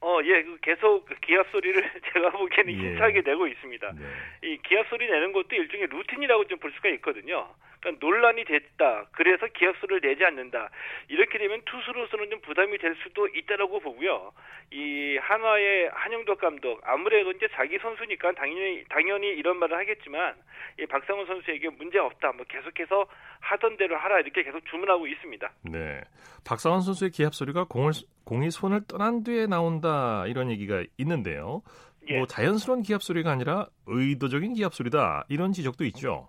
[0.00, 1.82] 어, 예, 그 계속 그 기합 소리를
[2.12, 2.76] 제가 보기에는 예.
[2.76, 3.92] 힘차게 내고 있습니다.
[3.92, 4.48] 네.
[4.48, 7.48] 이 기합 소리 내는 것도 일종의 루틴이라고 좀 볼 수가 있거든요.
[7.80, 9.06] 그러니까 논란이 됐다.
[9.12, 10.70] 그래서 기합 소리를 내지 않는다.
[11.08, 14.32] 이렇게 되면 투수로서는 좀 부담이 될 수도 있다라고 보고요.
[14.72, 20.34] 이 한화의 한영덕 감독 아무래도 이제 자기 선수니까 당연히 당연히 이런 말을 하겠지만
[20.80, 22.32] 이 박상훈 선수에게 문제 없다.
[22.32, 23.06] 뭐 계속해서
[23.40, 25.50] 하던 대로 하라 이렇게 계속 주문하고 있습니다.
[25.70, 26.00] 네.
[26.44, 27.92] 박상훈 선수의 기합 소리가 공을
[28.28, 31.62] 공이 손을 떠난 뒤에 나온다 이런 얘기가 있는데요.
[32.10, 32.18] 예.
[32.18, 36.28] 뭐 자연스러운 기합 소리가 아니라 의도적인 기합 소리다 이런 지적도 있죠.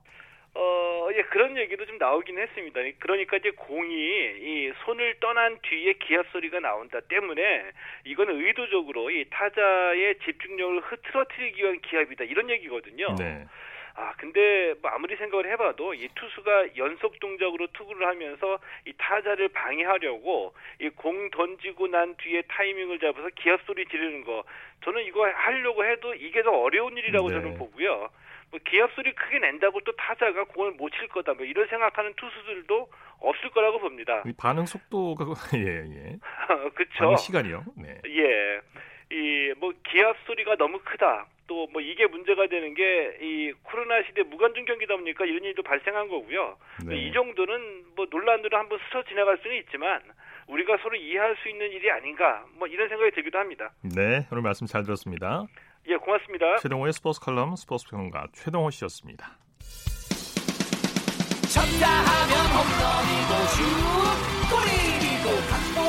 [0.56, 2.80] 어, 예, 그런 얘기도 좀 나오긴 했습니다.
[3.00, 7.42] 그러니까 이제 공이 이 손을 떠난 뒤에 기합 소리가 나온다 때문에
[8.06, 13.14] 이거는 의도적으로 이 타자의 집중력을 흐트러뜨리기 위한 기합이다 이런 얘기거든요.
[13.16, 13.46] 네.
[14.02, 20.54] 아 근데 뭐 아무리 생각을 해봐도 이 투수가 연속 동작으로 투구를 하면서 이 타자를 방해하려고
[20.80, 24.44] 이 공 던지고 난 뒤에 타이밍을 잡아서 기합 소리 지르는 거
[24.86, 27.34] 저는 이거 하려고 해도 이게 더 어려운 일이라고 네.
[27.36, 28.10] 저는 보고요.
[28.52, 32.90] 뭐 기합 소리 크게 낸다고 또 타자가 공을 못 칠 거다 뭐 이런 생각하는 투수들도
[33.20, 34.24] 없을 거라고 봅니다.
[34.38, 35.26] 반응 속도가
[35.60, 36.18] 예 예.
[36.74, 37.18] 그렇죠.
[37.18, 37.66] 시간이요.
[37.78, 38.00] 네.
[38.08, 38.62] 예.
[39.12, 41.26] 이 뭐 기합 소리가 너무 크다.
[41.50, 46.08] 또 뭐 이게 문제가 되는 게 이 코로나 시대 무관중 경기다 보니까 이런 일도 발생한
[46.08, 46.58] 거고요.
[46.86, 46.96] 네.
[46.98, 50.02] 이 정도는 뭐 논란으로 한번 스쳐 지나갈 수는 있지만
[50.48, 53.72] 우리가 서로 이해할 수 있는 일이 아닌가 뭐 이런 생각이 들기도 합니다.
[53.84, 55.46] 네, 오늘 말씀 잘 들었습니다.
[55.88, 56.58] 예, 고맙습니다.
[56.58, 59.38] 최동호의 스포츠 칼럼 스포츠 평론가 최동호 씨였습니다.
[61.54, 63.60] 쳤다 하면 홈런이고 슛
[64.50, 65.89] 골이고 각본 드라마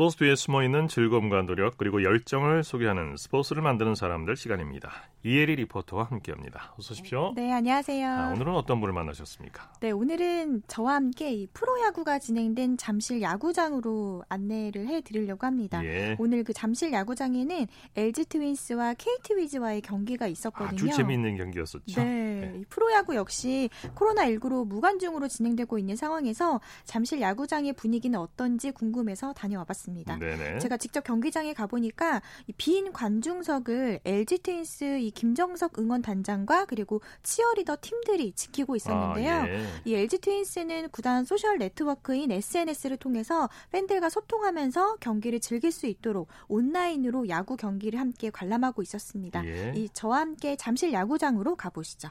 [0.00, 4.90] 스포츠 뒤에 숨어있는 즐거움과 노력 그리고 열정을 소개하는 스포츠를 만드는 사람들 시간입니다.
[5.22, 6.72] 이혜리 리포터와 함께합니다.
[6.78, 7.34] 어서 오십시오.
[7.36, 8.08] 네, 안녕하세요.
[8.08, 9.74] 아, 오늘은 어떤 분을 만나셨습니까?
[9.80, 15.84] 네, 오늘은 저와 함께 프로야구가 진행된 잠실 야구장으로 안내를 해드리려고 합니다.
[15.84, 16.16] 예.
[16.18, 20.90] 오늘 그 잠실 야구장에는 LG 트윈스와 KT 위즈와의 경기가 있었거든요.
[20.90, 22.00] 아주 재미있는 경기였었죠.
[22.00, 22.64] 네, 네.
[22.70, 29.89] 프로야구 역시 코로나19로 무관중으로 진행되고 있는 상황에서 잠실 야구장의 분위기는 어떤지 궁금해서 다녀와봤습니다.
[30.18, 30.58] 네네.
[30.58, 32.22] 제가 직접 경기장에 가보니까
[32.56, 39.32] 빈 관중석을 LG 트윈스 이 김정석 응원 단장과 그리고 치어리더 팀들이 지키고 있었는데요.
[39.32, 39.64] 아, 예.
[39.84, 47.28] 이 LG 트윈스는 구단 소셜 네트워크인 SNS를 통해서 팬들과 소통하면서 경기를 즐길 수 있도록 온라인으로
[47.28, 49.44] 야구 경기를 함께 관람하고 있었습니다.
[49.46, 49.72] 예.
[49.76, 52.08] 이 저와 함께 잠실 야구장으로 가보시죠.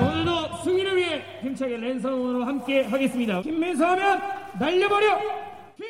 [0.00, 3.42] 오늘도 승리를 위해 힘차게 랜선으로 함께 하겠습니다.
[3.42, 5.18] 김민서 하면 날려버려!
[5.78, 5.86] 김...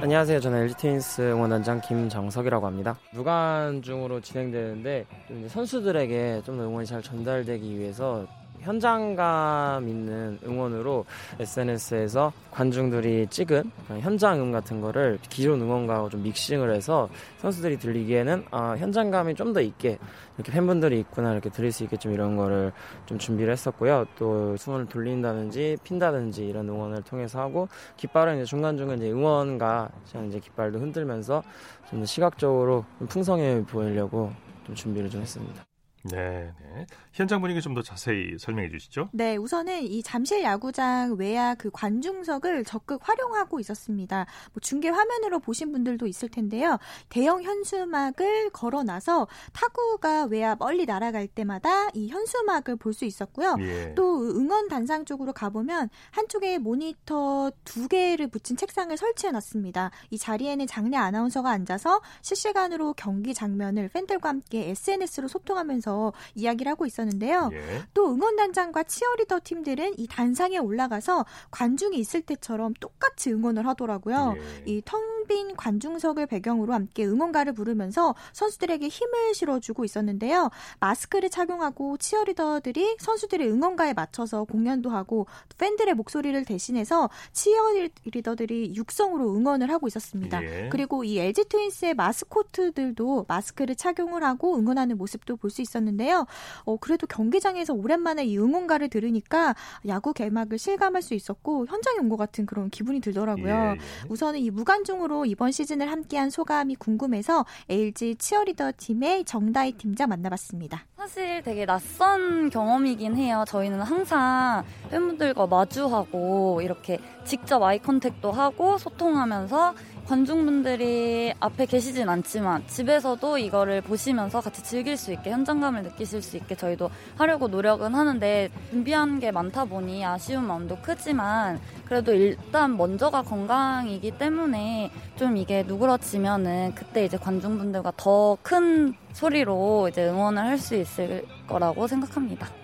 [0.00, 0.38] 안녕하세요.
[0.38, 2.96] 저는 LG 트윈스 응원단장 김정석이라고 합니다.
[3.10, 5.04] 무관중으로 진행되는데
[5.48, 8.28] 선수들에게 좀 더 응원이 잘 전달되기 위해서
[8.60, 11.04] 현장감 있는 응원으로
[11.38, 18.76] SNS에서 관중들이 찍은 현장 음 같은 거를 기존 응원가하고 좀 믹싱을 해서 선수들이 들리기에는 아,
[18.78, 19.98] 현장감이 좀 더 있게
[20.36, 22.72] 이렇게 팬분들이 있구나 이렇게 들릴 수 있게 좀 이런 거를
[23.06, 24.06] 좀 준비를 했었고요.
[24.18, 29.90] 또 수원을 돌린다든지 핀다든지 이런 응원을 통해서 하고 깃발은 이제 중간중간 이제 응원가
[30.28, 31.42] 이제 깃발도 흔들면서
[31.88, 34.32] 좀 시각적으로 좀 풍성해 보이려고
[34.66, 35.64] 좀 준비를 좀 했습니다.
[36.04, 36.86] 네, 네.
[37.12, 39.08] 현장 분위기 좀 더 자세히 설명해 주시죠.
[39.12, 44.26] 네, 우선은 이 잠실 야구장 외야 그 관중석을 적극 활용하고 있었습니다.
[44.52, 46.78] 뭐 중계 화면으로 보신 분들도 있을 텐데요.
[47.08, 53.56] 대형 현수막을 걸어놔서 타구가 외야 멀리 날아갈 때마다 이 현수막을 볼 수 있었고요.
[53.58, 53.92] 예.
[53.96, 59.90] 또 응원 단상 쪽으로 가보면 한쪽에 모니터 두 개를 붙인 책상을 설치해 놨습니다.
[60.10, 65.93] 이 자리에는 장례 아나운서가 앉아서 실시간으로 경기 장면을 팬들과 함께 SNS로 소통하면서
[66.34, 67.50] 이야기를 하고 있었는데요.
[67.52, 67.82] 예.
[67.94, 74.34] 또 응원단장과 치어리더 팀들은 이 단상에 올라가서 관중이 있을 때처럼 똑같이 응원을 하더라고요.
[74.36, 74.70] 예.
[74.70, 80.50] 이텅 빈 관중석을 배경으로 함께 응원가를 부르면서 선수들에게 힘을 실어주고 있었는데요.
[80.80, 85.26] 마스크를 착용하고 치어리더들이 선수들의 응원가에 맞춰서 공연도 하고
[85.56, 90.42] 팬들의 목소리를 대신해서 치어리더들이 육성으로 응원을 하고 있었습니다.
[90.44, 90.68] 예.
[90.70, 96.26] 그리고 이 LG 트윈스의 마스코트들도 마스크를 착용을 하고 응원하는 모습도 볼 수 있었는데 있었는데요.
[96.64, 99.54] 어, 그래도 경기장에서 오랜만에 이 응원가를 들으니까
[99.86, 103.54] 야구 개막을 실감할 수 있었고 현장에 온 것 같은 그런 기분이 들더라고요.
[103.54, 103.78] 예, 예.
[104.10, 110.84] 우선은 이 무관중으로 이번 시즌을 함께한 소감이 궁금해서 LG 치어리더 팀의 정다희 팀장 만나봤습니다.
[110.96, 113.44] 사실 되게 낯선 경험이긴 해요.
[113.48, 119.74] 저희는 항상 팬분들과 마주하고 이렇게 직접 eye contact도 하고 소통하면서
[120.06, 126.54] 관중분들이 앞에 계시진 않지만 집에서도 이거를 보시면서 같이 즐길 수 있게 현장감을 느끼실 수 있게
[126.54, 134.18] 저희도 하려고 노력은 하는데 준비한 게 많다 보니 아쉬운 마음도 크지만 그래도 일단 먼저가 건강이기
[134.18, 141.24] 때문에 좀 이게 누그러지면은 그때 이제 관중분들과 더 큰 소리로 이제 응원을 할 수 있을
[141.46, 142.63] 거라고 생각합니다.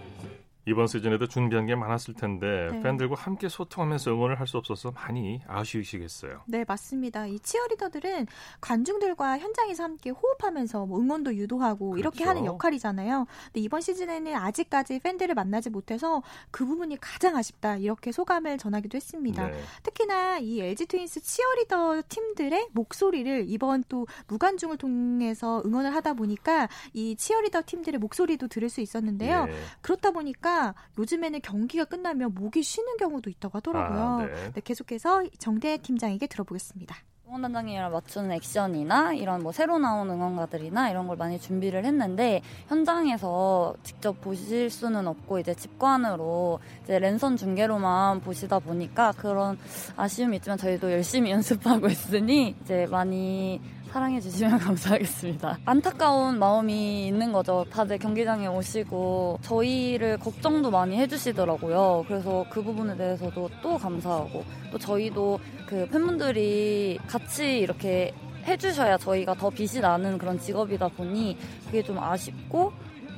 [0.66, 2.81] 이번 시즌에도 준비한 게 많았을 텐데 네.
[2.83, 6.42] 팬들과 함께 소통하면서 응원을 할 수 없어서 많이 아쉬우시겠어요.
[6.46, 7.25] 네, 맞습니다.
[7.27, 8.27] 이 치어리더들은
[8.61, 12.01] 관중들과 현장에서 함께 호흡하면서 뭐 응원도 유도하고 그렇죠.
[12.01, 13.27] 이렇게 하는 역할이잖아요.
[13.44, 16.20] 근데 이번 시즌에는 아직까지 팬들을 만나지 못해서
[16.51, 19.51] 그 부분이 가장 아쉽다 이렇게 소감을 전하기도 했습니다.
[19.51, 19.61] 네.
[19.85, 27.14] 특히나 이 LG 트윈스 치어리더 팀들의 목소리를 이번 또 무관중을 통해서 응원을 하다 보니까 이
[27.14, 29.46] 치어리더 팀들의 목소리도 들을 수 있었는데요.
[29.46, 29.53] 네.
[29.81, 34.00] 그렇다 보니까 보니까 요즘에는 경기가 끝나면 목이 쉬는 경우도 있다고 하더라고요.
[34.00, 34.52] 아, 네.
[34.52, 36.96] 네, 계속해서 정대 팀장에게 들어보겠습니다.
[37.28, 44.20] 응원단장이랑 맞추는 액션이나 이런 뭐 새로 나온 응원가들이나 이런 걸 많이 준비를 했는데 현장에서 직접
[44.20, 49.56] 보실 수는 없고 이제 직관으로 이제 랜선 중계로만 보시다 보니까 그런
[49.96, 53.60] 아쉬움이 있지만 저희도 열심히 연습하고 있으니 이제 많이
[53.92, 55.59] 사랑해 주시면 감사하겠습니다.
[55.64, 57.64] 안타까운 마음이 있는 거죠.
[57.70, 62.05] 다들 경기장에 오시고 저희를 걱정도 많이 해주시더라고요.
[62.07, 68.12] 그래서 그 부분에 대해서도 또 감사하고 또 저희도 그 팬분들이 같이 이렇게
[68.46, 72.72] 해주셔야 저희가 더 빛이 나는 그런 직업이다 보니 그게 좀 아쉽고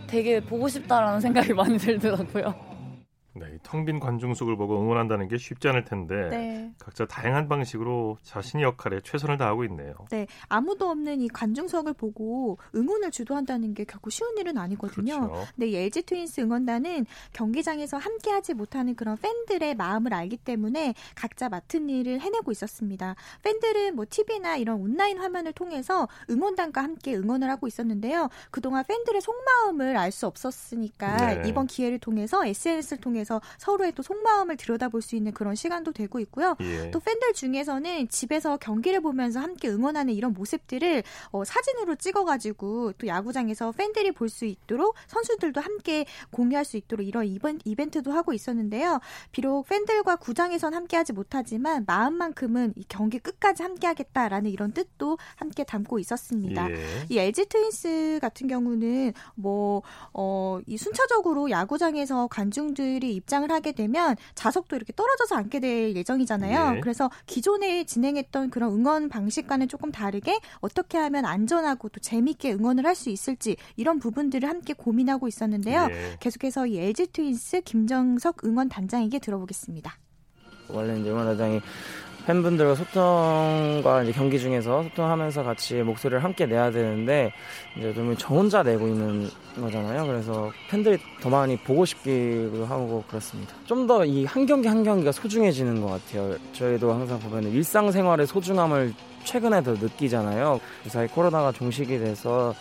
[0.06, 2.71] 되게 보고 싶다라는 생각이 많이 들더라고요.
[3.34, 6.72] 네, 텅 빈 관중 석을 보고 응원한다는 게 쉽지 않을 텐데 네.
[6.78, 9.94] 각자 다양한 방식으로 자신의 역할에 최선을 다하고 있네요.
[10.10, 15.28] 네, 아무도 없는 이 관중석을 보고 응원을 주도한다는 게 결코 쉬운 일은 아니거든요.
[15.28, 15.46] 그렇죠.
[15.56, 21.88] 네, 이 LG 트윈스 응원단은 경기장에서 함께하지 못하는 그런 팬들의 마음을 알기 때문에 각자 맡은
[21.88, 23.16] 일을 해내고 있었습니다.
[23.42, 28.28] 팬들은 뭐 TV나 이런 온라인 화면을 통해서 응원단과 함께 응원을 하고 있었는데요.
[28.50, 31.48] 그동안 팬들의 속마음을 알 수 없었으니까 네.
[31.48, 36.18] 이번 기회를 통해서 SNS를 통해 서 서로의 또 속마음을 들여다볼 수 있는 그런 시간도 되고
[36.20, 36.56] 있고요.
[36.60, 36.90] 예.
[36.90, 43.72] 또 팬들 중에서는 집에서 경기를 보면서 함께 응원하는 이런 모습들을 어, 사진으로 찍어가지고 또 야구장에서
[43.72, 48.98] 팬들이 볼 수 있도록 선수들도 함께 공유할 수 있도록 이런 이벤, 이벤트도 하고 있었는데요.
[49.30, 56.70] 비록 팬들과 구장에선 함께하지 못하지만 마음만큼은 이 경기 끝까지 함께하겠다라는 이런 뜻도 함께 담고 있었습니다.
[56.70, 56.76] 예.
[57.10, 59.82] 이 LG 트윈스 같은 경우는 뭐
[60.14, 66.76] 어, 이 순차적으로 야구장에서 관중들이 입장을 하게 되면 좌석도 이렇게 떨어져서 앉게 될 예정이잖아요.
[66.76, 66.80] 예.
[66.80, 72.92] 그래서 기존에 진행했던 그런 응원 방식과는 조금 다르게 어떻게 하면 안전하고 또 재밌게 응원을 할
[72.92, 75.88] 수 있을지 이런 부분들을 함께 고민하고 있었는데요.
[75.90, 76.16] 예.
[76.20, 79.96] 계속해서 이 LG 트윈스 김정석 응원 단장에게 들어보겠습니다.
[80.68, 81.60] 원래 이제 응원단장이
[82.26, 87.32] 팬분들과 소통과 이제 경기 중에서 소통하면서 같이 목소리를 함께 내야 되는데
[87.76, 89.28] 이제 좀저 혼자 내고 있는
[89.60, 90.06] 거잖아요.
[90.06, 93.54] 그래서 팬들이 더 많이 보고 싶기도 하고 그렇습니다.
[93.66, 96.36] 좀 더 이 한 경기 한 경기가 소중해지는 것 같아요.
[96.52, 98.92] 저희도 항상 보면 일상생활의 소중함을
[99.24, 100.60] 최근에 더 느끼잖아요.
[100.82, 102.54] 그래서 코로나가 종식이 돼서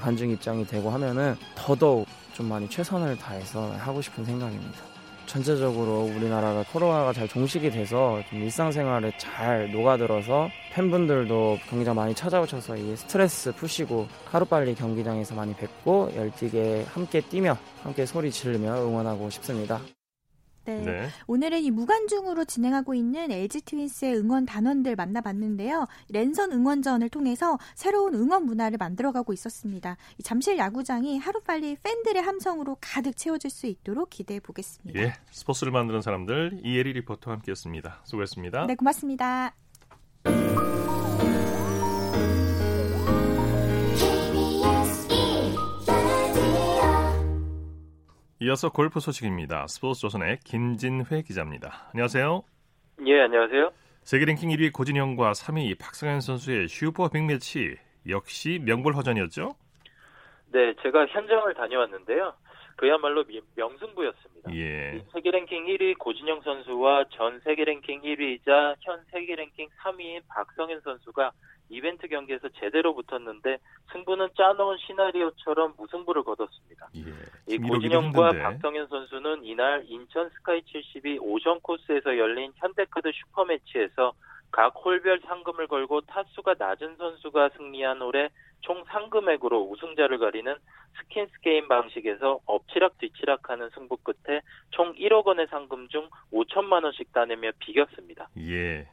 [0.00, 4.91] 관중 입장이 되고 하면은 더더욱 좀 많이 최선을 다해서 하고 싶은 생각입니다.
[5.32, 12.94] 전체적으로 우리나라가 코로나가 잘 종식이 돼서 좀 일상생활에 잘 녹아들어서 팬분들도 경기장 많이 찾아오셔서 이
[12.94, 19.80] 스트레스 푸시고 하루빨리 경기장에서 많이 뵙고 열띠게 함께 뛰며 함께 소리 지르며 응원하고 싶습니다.
[20.64, 20.80] 네.
[20.80, 21.08] 네.
[21.26, 25.86] 오늘은 이 무관중으로 진행하고 있는 LG 트윈스의 응원 단원들 만나봤는데요.
[26.08, 29.96] 랜선 응원전을 통해서 새로운 응원 문화를 만들어가고 있었습니다.
[30.22, 35.00] 잠실 야구장이 하루빨리 팬들의 함성으로 가득 채워질 수 있도록 기대해 보겠습니다.
[35.00, 38.00] 예, 스포츠를 만드는 사람들 이혜리 리포터와 함께했습니다.
[38.04, 38.66] 수고했습니다.
[38.66, 39.54] 네, 고맙습니다.
[48.44, 49.68] 이어서 골프 소식입니다.
[49.68, 51.86] 스포츠조선의 김진회 기자입니다.
[51.92, 52.42] 안녕하세요.
[53.06, 53.70] 예, 안녕하세요.
[54.02, 57.76] 세계 랭킹 1위 고진영과 3위 박성현 선수의 슈퍼 빅매치
[58.08, 59.54] 역시 명불허전이었죠?
[60.50, 62.34] 네, 제가 현장을 다녀왔는데요.
[62.74, 63.22] 그야말로
[63.54, 64.52] 명승부였습니다.
[64.56, 65.04] 예.
[65.12, 71.30] 세계 랭킹 1위 고진영 선수와 전 세계 랭킹 1위이자 현 세계 랭킹 3위인 박성현 선수가
[71.72, 73.58] 이벤트 경기에서 제대로 붙었는데
[73.92, 76.88] 승부는 짜놓은 시나리오처럼 무승부를 거뒀습니다.
[76.96, 84.12] 예, 이 고진영과 박성현 선수는 이날 인천 스카이 72 오션 코스에서 열린 현대카드 슈퍼매치에서
[84.50, 88.28] 각 홀별 상금을 걸고 타수가 낮은 선수가 승리한 홀에
[88.60, 90.54] 총 상금액으로 우승자를 가리는
[91.00, 97.52] 스킨스 게임 방식에서 엎치락 뒤치락하는 승부 끝에 총 1억 원의 상금 중 5천만 원씩 따내며
[97.58, 98.28] 비겼습니다.
[98.38, 98.88] 예.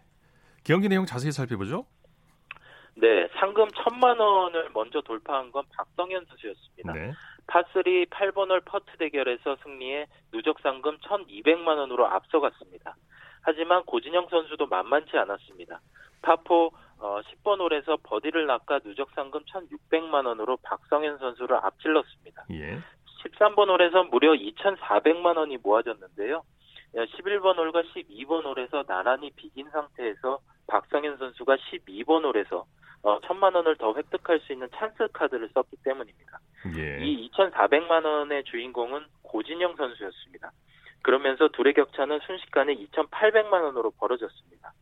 [0.63, 1.85] 경기 내용 자세히 살펴보죠.
[2.99, 6.93] 네, 상금 천만 원을 먼저 돌파한 건 박성현 선수였습니다.
[6.93, 7.11] 네.
[7.47, 12.95] 파3 8번 홀 퍼트 대결에서 승리해 누적 상금 1,200만 원으로 앞서갔습니다.
[13.41, 15.79] 하지만 고진영 선수도 만만치 않았습니다.
[16.21, 22.45] 파 four 어, 10번 홀에서 버디를 낚아 누적 상금 1,600만 원으로 박성현 선수를 앞질렀습니다.
[22.51, 22.79] 예.
[23.23, 26.43] 13번 홀에서 무려 2,400만 원이 모아졌는데요.
[26.93, 32.65] 11번 홀과 12번 홀에서 나란히 비긴 상태에서 박성현 선수가 12번 홀에서
[33.03, 36.39] 어, 천만 원을 더 획득할 수 있는 찬스 카드를 썼기 때문입니다.
[36.77, 37.05] 예.
[37.05, 40.51] 이 2,400만 원의 주인공은 고진영 선수였습니다.
[41.01, 44.73] 그러면서 둘의 격차는 순식간에 2,800만 원으로 벌어졌습니다.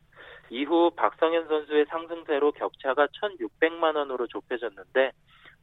[0.49, 5.11] 이후 박성현 선수의 상승세로 격차가 1,600만 원으로 좁혀졌는데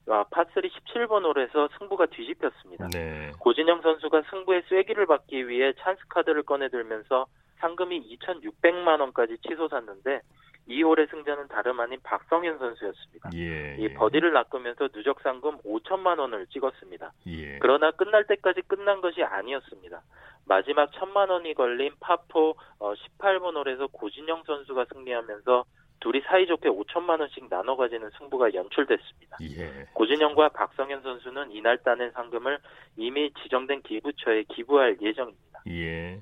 [0.06, 2.88] 아, 파3 17번 홀에서 승부가 뒤집혔습니다.
[2.92, 3.32] 네.
[3.40, 7.26] 고진영 선수가 승부의 쐐기를 받기 위해 찬스 카드를 꺼내들면서
[7.58, 10.20] 상금이 2,600만 원까지 치솟았는데
[10.68, 13.30] 2홀의 승자는 다름 아닌 박성현 선수였습니다.
[13.34, 13.76] 예.
[13.78, 17.12] 이 버디를 낚으면서 누적 상금 5천만 원을 찍었습니다.
[17.26, 17.58] 예.
[17.58, 20.02] 그러나 끝날 때까지 끝난 것이 아니었습니다.
[20.46, 25.64] 마지막 천만 원이 걸린 파 four 18번 어, 홀에서 고진영 선수가 승리하면서
[26.00, 29.38] 둘이 사이좋게 5천만 원씩 나눠 가지는 승부가 연출됐습니다.
[29.42, 29.86] 예.
[29.94, 32.58] 고진영과 박성현 선수는 이날 따낸 상금을
[32.96, 35.62] 이미 지정된 기부처에 기부할 예정입니다.
[35.68, 36.20] 예.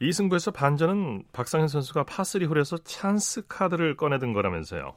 [0.00, 4.94] 이 승부에서 반전은 박성현 선수가 파3 홀에서 찬스 카드를 꺼내든 거라면서요.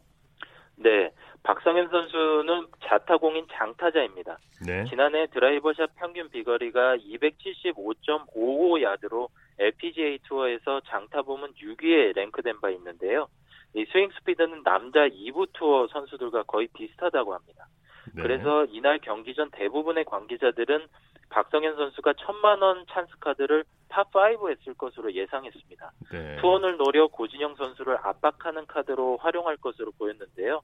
[0.76, 1.12] 네.
[1.44, 4.38] 박성현 선수는 자타공인 장타자입니다.
[4.68, 4.86] 네.
[4.86, 13.28] 지난해 드라이버샷 평균 비거리가 275.55 야드로 LPGA 투어에서 장타 부문 6위에 랭크된 바 있는데요.
[13.74, 17.68] 이 스윙 스피드는 남자 2부 투어 선수들과 거의 비슷하다고 합니다.
[18.14, 18.22] 네.
[18.22, 20.88] 그래서 이날 경기 전 대부분의 관계자들은
[21.30, 25.92] 박성현 선수가 천만 원 찬스 카드를 파5에 쓸 것으로 예상했습니다.
[26.12, 26.38] 네.
[26.42, 30.62] 투온을 노려 고진영 선수를 압박하는 카드로 활용할 것으로 보였는데요.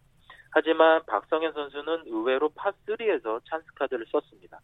[0.52, 4.60] 하지만 박성현 선수는 의외로 파3에서 찬스 카드를 썼습니다.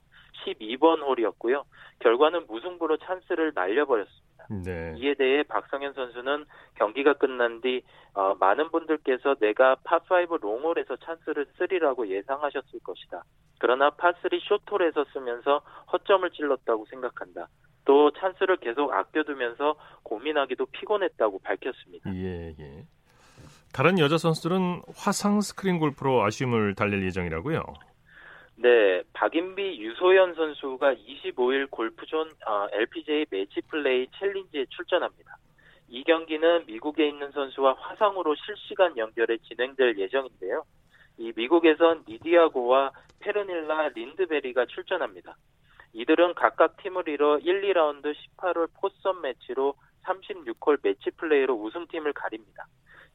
[0.46, 1.66] 12번 홀이었고요.
[2.00, 4.31] 결과는 무승부로 찬스를 날려버렸습니다.
[4.64, 4.94] 네.
[4.98, 6.46] 이에 대해 박성현 선수는
[6.76, 7.82] 경기가 끝난 뒤
[8.14, 13.24] 어, 많은 분들께서 내가 파5 롱홀에서 찬스를 쓰리라고 예상하셨을 것이다.
[13.60, 15.60] 그러나 파3 쇼트홀에서 쓰면서
[15.94, 17.48] 허점을 찔렀다고 생각한다.
[17.86, 22.14] 또 찬스를 계속 아껴두면서 고민하기도 피곤했다고 밝혔습니다.
[22.16, 22.86] 예, 예.
[23.74, 27.64] 다른 여자 선수들은 화상 스크린 골프로 아쉬움을 달랠 예정이라고요?
[28.62, 35.36] 네, 박인비, 유소연 선수가 25일 골프존 어, LPGA 매치 플레이 챌린지에 출전합니다.
[35.90, 40.64] 이 경기는 미국에 있는 선수와 화상으로 실시간 연결해 진행될 예정인데요.
[41.18, 45.36] 이 미국에선 리디아 고와 페르닐라 린드베리가 출전합니다.
[45.94, 52.68] 이들은 각각 팀을 이뤄 1, 2라운드 18홀 포섬 매치로 36홀 매치 플레이로 우승팀을 가립니다.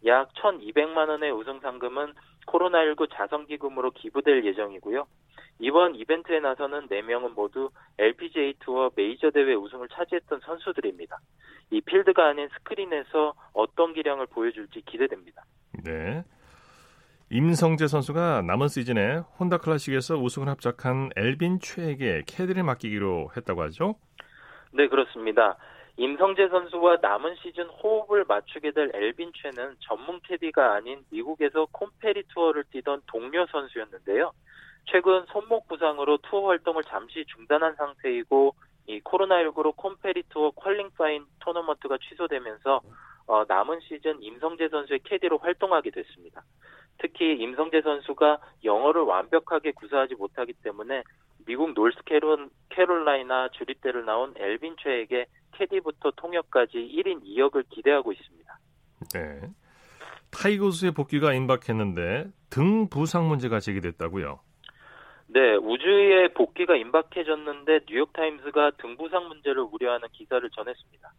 [0.07, 2.13] 약 1,200만 원의 우승 상금은
[2.47, 5.07] 코로나19 자선 기금으로 기부될 예정이고요.
[5.59, 11.19] 이번 이벤트에 나서는 4명은 모두 LPGA 투어 메이저 대회 우승을 차지했던 선수들입니다.
[11.71, 15.43] 이 필드가 아닌 스크린에서 어떤 기량을 보여줄지 기대됩니다.
[15.85, 16.23] 네.
[17.31, 23.97] 임성재 선수가 남은 시즌에 혼다 클래식에서 우승을 합작한 엘빈 최에게 캐디를 맡기기로 했다고 하죠?
[24.73, 25.57] 네, 그렇습니다.
[25.99, 32.65] 임성재 선수와 남은 시즌 호흡을 맞추게 될 엘빈 최는 전문 캐디가 아닌 미국에서 콘페리 투어를
[32.65, 34.33] 뛰던 동료 선수였는데요.
[34.87, 38.55] 최근 손목 부상으로 투어 활동을 잠시 중단한 상태이고
[38.89, 42.83] 이 코로나19로 콘페리 투어 qualifying 토너먼트가 취소되면서
[43.27, 46.43] 어, 남은 시즌 임성재 선수의 캐디로 활동하게 됐습니다.
[46.99, 51.03] 특히 임성재 선수가 영어를 완벽하게 구사하지 못하기 때문에
[51.47, 58.59] 미국 노스캐롤라이나 주립대를 나온 엘빈 최에게 캐디부터 통역까지 1인 2역을 기대하고 있습니다.
[59.15, 59.41] 네.
[60.33, 64.41] 타이거 우즈의 복귀가 임박했는데 등 부상 문제가 제기됐다고요?
[65.29, 71.13] 네, 우즈의 복귀가 임박해졌는데 뉴욕타임스가 등 부상 문제를 우려하는 기사를 전했습니다.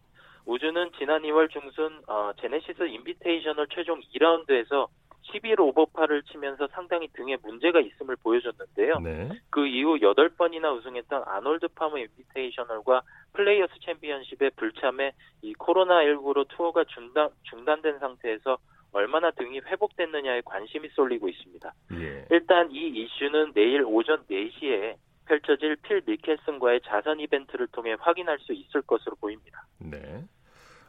[0.45, 4.87] 우즈는 지난 2월 중순 어, 제네시스 인비테이셔널 최종 2라운드에서
[5.31, 8.99] 11 오버파를 치면서 상당히 등에 문제가 있음을 보여줬는데요.
[8.99, 9.29] 네.
[9.49, 13.01] 그 이후 8번이나 우승했던 아놀드 파머 인비테이셔널과
[13.33, 18.57] 플레이어스 챔피언십에 불참해 이 코로나19로 투어가 중단, 중단된 상태에서
[18.93, 21.73] 얼마나 등이 회복됐느냐에 관심이 쏠리고 있습니다.
[21.93, 22.25] 예.
[22.31, 28.81] 일단 이 이슈는 내일 오전 4시에 펼쳐질 필 미켈슨과의 자선 이벤트를 통해 확인할 수 있을
[28.81, 29.65] 것으로 보입니다.
[29.79, 30.23] 네.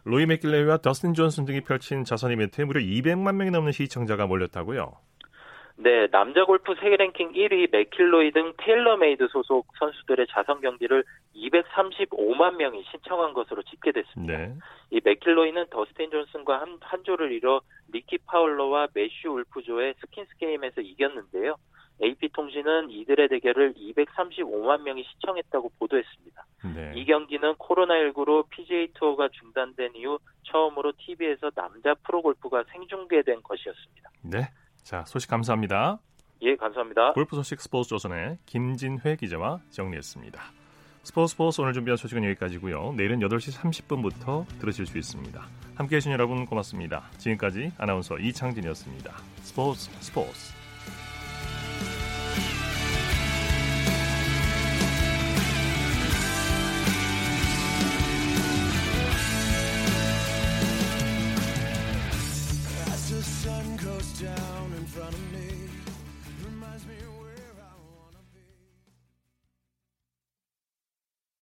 [0.04, 4.92] 로리 맥길로이와 더스틴 존슨 등이 펼친 자선 이벤트에 무려 200만 명이 넘는 시청자가 몰렸다고요?
[5.80, 11.04] 네, 남자 골프 세계 랭킹 1위 맥킬로이 등 테일러메이드 소속 선수들의 자선 경기를
[11.36, 14.36] 235만 명이 시청한 것으로 집계됐습니다.
[14.36, 14.54] 네.
[14.90, 17.60] 이 맥킬로이는 더스틴 존슨과 한, 한 조를 이뤄
[17.94, 21.54] 리키 파울러와 매슈 울프조의 skins 게임에서 이겼는데요.
[22.02, 26.46] AP통신은 이들의 대결을 235만 명이 시청했다고 보도했습니다.
[26.74, 26.92] 네.
[26.96, 34.10] 이 경기는 코로나19로 PGA 투어가 중단된 이후 처음으로 TV에서 남자 프로골프가 생중계된 것이었습니다.
[34.22, 34.48] 네.
[34.82, 35.98] 자, 소식 감사합니다.
[36.42, 37.12] 예, 감사합니다.
[37.12, 40.40] 골프 소식 스포츠 조선의 김진회 기자와 정리했습니다.
[41.02, 42.92] 스포츠 스포츠 오늘 준비한 소식은 여기까지고요.
[42.96, 45.40] 내일은 8시 30분부터 들으실 수 있습니다.
[45.76, 47.08] 함께해 주신 여러분 고맙습니다.
[47.18, 49.16] 지금까지 아나운서 이창진이었습니다.
[49.42, 50.57] 스포츠 스포츠